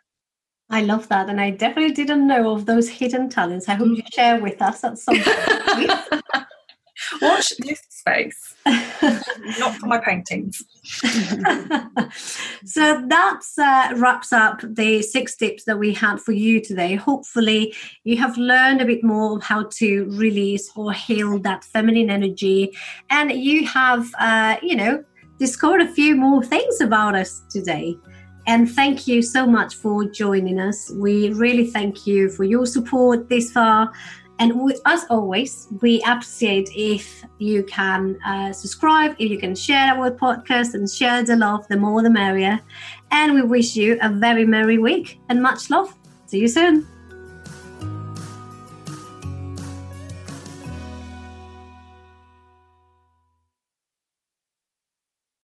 I 0.69 0.81
love 0.81 1.07
that. 1.09 1.29
And 1.29 1.39
I 1.39 1.51
definitely 1.51 1.93
didn't 1.93 2.27
know 2.27 2.51
of 2.51 2.65
those 2.65 2.89
hidden 2.89 3.29
talents. 3.29 3.69
I 3.69 3.75
hope 3.75 3.87
you 3.87 4.03
share 4.13 4.41
with 4.41 4.61
us 4.61 4.83
at 4.83 4.97
some 4.97 5.17
point. 5.19 5.91
Watch 7.21 7.53
this 7.59 7.81
space. 7.89 8.55
Not 8.65 9.75
for 9.75 9.85
my 9.85 9.99
paintings. 9.99 10.61
so 12.65 13.01
that 13.07 13.41
uh, 13.57 13.95
wraps 13.95 14.33
up 14.33 14.59
the 14.63 15.01
six 15.01 15.35
tips 15.35 15.63
that 15.65 15.79
we 15.79 15.93
had 15.93 16.19
for 16.19 16.33
you 16.33 16.59
today. 16.59 16.95
Hopefully, 16.95 17.73
you 18.03 18.17
have 18.17 18.37
learned 18.37 18.81
a 18.81 18.85
bit 18.85 19.03
more 19.03 19.37
of 19.37 19.43
how 19.43 19.63
to 19.75 20.05
release 20.11 20.69
or 20.75 20.91
heal 20.91 21.39
that 21.39 21.63
feminine 21.63 22.09
energy, 22.09 22.75
and 23.09 23.31
you 23.31 23.65
have, 23.67 24.09
uh, 24.19 24.57
you 24.61 24.75
know, 24.75 25.03
discovered 25.39 25.81
a 25.81 25.87
few 25.93 26.15
more 26.15 26.43
things 26.43 26.81
about 26.81 27.15
us 27.15 27.43
today. 27.49 27.95
And 28.47 28.71
thank 28.71 29.07
you 29.07 29.21
so 29.21 29.45
much 29.45 29.75
for 29.75 30.05
joining 30.05 30.59
us. 30.59 30.89
We 30.89 31.33
really 31.33 31.67
thank 31.67 32.07
you 32.07 32.29
for 32.29 32.45
your 32.45 32.65
support 32.65 33.27
this 33.27 33.51
far. 33.51 33.91
And 34.39 34.61
we, 34.61 34.75
as 34.85 35.05
always, 35.09 35.67
we 35.81 36.01
appreciate 36.07 36.69
if 36.75 37.23
you 37.39 37.63
can 37.63 38.17
uh, 38.25 38.53
subscribe, 38.53 39.15
if 39.19 39.29
you 39.31 39.37
can 39.37 39.53
share 39.53 39.95
our 39.95 40.11
podcast 40.11 40.75
and 40.75 40.89
share 40.89 41.23
the 41.23 41.35
love, 41.35 41.67
the 41.67 41.75
more 41.77 42.01
the 42.01 42.09
merrier. 42.09 42.59
And 43.11 43.33
we 43.33 43.41
wish 43.41 43.75
you 43.75 43.97
a 44.01 44.09
very 44.09 44.45
merry 44.45 44.77
week 44.77 45.19
and 45.27 45.41
much 45.41 45.69
love. 45.69 45.93
See 46.27 46.39
you 46.39 46.47
soon. 46.47 46.87